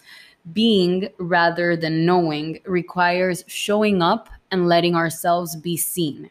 Being 0.44 1.10
rather 1.18 1.78
than 1.78 2.04
knowing 2.04 2.60
requires 2.64 3.44
showing 3.48 4.02
up 4.02 4.28
and 4.50 4.68
letting 4.68 4.94
ourselves 4.94 5.60
be 5.60 5.76
seen. 5.76 6.30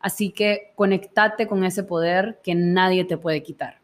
Así 0.00 0.30
que 0.30 0.72
conectate 0.76 1.46
con 1.46 1.64
ese 1.64 1.82
poder 1.82 2.38
que 2.44 2.54
nadie 2.54 3.04
te 3.04 3.16
puede 3.16 3.42
quitar. 3.42 3.80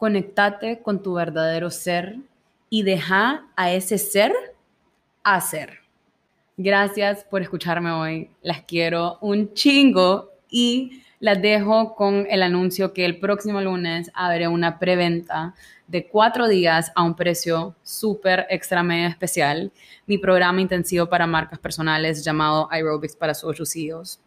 Conectate 0.00 0.80
con 0.80 1.02
tu 1.02 1.12
verdadero 1.12 1.70
ser 1.70 2.16
y 2.70 2.84
deja 2.84 3.46
a 3.54 3.70
ese 3.70 3.98
ser 3.98 4.32
hacer. 5.22 5.80
Gracias 6.56 7.22
por 7.24 7.42
escucharme 7.42 7.90
hoy. 7.90 8.30
Las 8.40 8.62
quiero 8.62 9.18
un 9.20 9.52
chingo 9.52 10.30
y 10.48 11.02
las 11.18 11.42
dejo 11.42 11.94
con 11.96 12.26
el 12.30 12.42
anuncio 12.42 12.94
que 12.94 13.04
el 13.04 13.18
próximo 13.18 13.60
lunes 13.60 14.10
abre 14.14 14.48
una 14.48 14.78
preventa 14.78 15.54
de 15.86 16.06
cuatro 16.06 16.48
días 16.48 16.92
a 16.94 17.02
un 17.02 17.14
precio 17.14 17.76
súper 17.82 18.46
extra 18.48 18.82
medio 18.82 19.06
especial. 19.06 19.70
Mi 20.06 20.16
programa 20.16 20.62
intensivo 20.62 21.10
para 21.10 21.26
marcas 21.26 21.58
personales 21.58 22.24
llamado 22.24 22.72
Aerobics 22.72 23.16
para 23.16 23.34
Social 23.34 23.66
CEOs. 23.66 24.18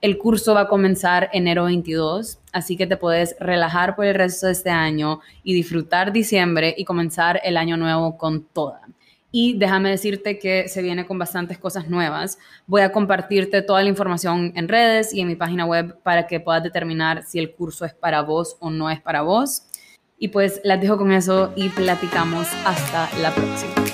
El 0.00 0.16
curso 0.16 0.54
va 0.54 0.62
a 0.62 0.68
comenzar 0.68 1.28
enero 1.34 1.64
22, 1.64 2.38
así 2.52 2.78
que 2.78 2.86
te 2.86 2.96
puedes 2.96 3.36
relajar 3.38 3.96
por 3.96 4.06
el 4.06 4.14
resto 4.14 4.46
de 4.46 4.52
este 4.52 4.70
año 4.70 5.20
y 5.42 5.52
disfrutar 5.52 6.10
diciembre 6.10 6.74
y 6.76 6.86
comenzar 6.86 7.38
el 7.44 7.58
año 7.58 7.76
nuevo 7.76 8.16
con 8.16 8.44
toda. 8.44 8.80
Y 9.30 9.58
déjame 9.58 9.90
decirte 9.90 10.38
que 10.38 10.68
se 10.68 10.80
viene 10.80 11.06
con 11.06 11.18
bastantes 11.18 11.58
cosas 11.58 11.88
nuevas. 11.88 12.38
Voy 12.66 12.80
a 12.80 12.92
compartirte 12.92 13.60
toda 13.60 13.82
la 13.82 13.90
información 13.90 14.52
en 14.56 14.68
redes 14.68 15.12
y 15.12 15.20
en 15.20 15.28
mi 15.28 15.36
página 15.36 15.66
web 15.66 15.98
para 16.02 16.26
que 16.26 16.40
puedas 16.40 16.62
determinar 16.62 17.22
si 17.24 17.38
el 17.38 17.52
curso 17.52 17.84
es 17.84 17.92
para 17.92 18.22
vos 18.22 18.56
o 18.58 18.70
no 18.70 18.90
es 18.90 19.00
para 19.02 19.20
vos. 19.20 19.64
Y 20.18 20.28
pues 20.28 20.62
las 20.64 20.80
dejo 20.80 20.96
con 20.96 21.12
eso 21.12 21.52
y 21.56 21.68
platicamos 21.68 22.48
hasta 22.64 23.08
la 23.20 23.34
próxima. 23.34 23.89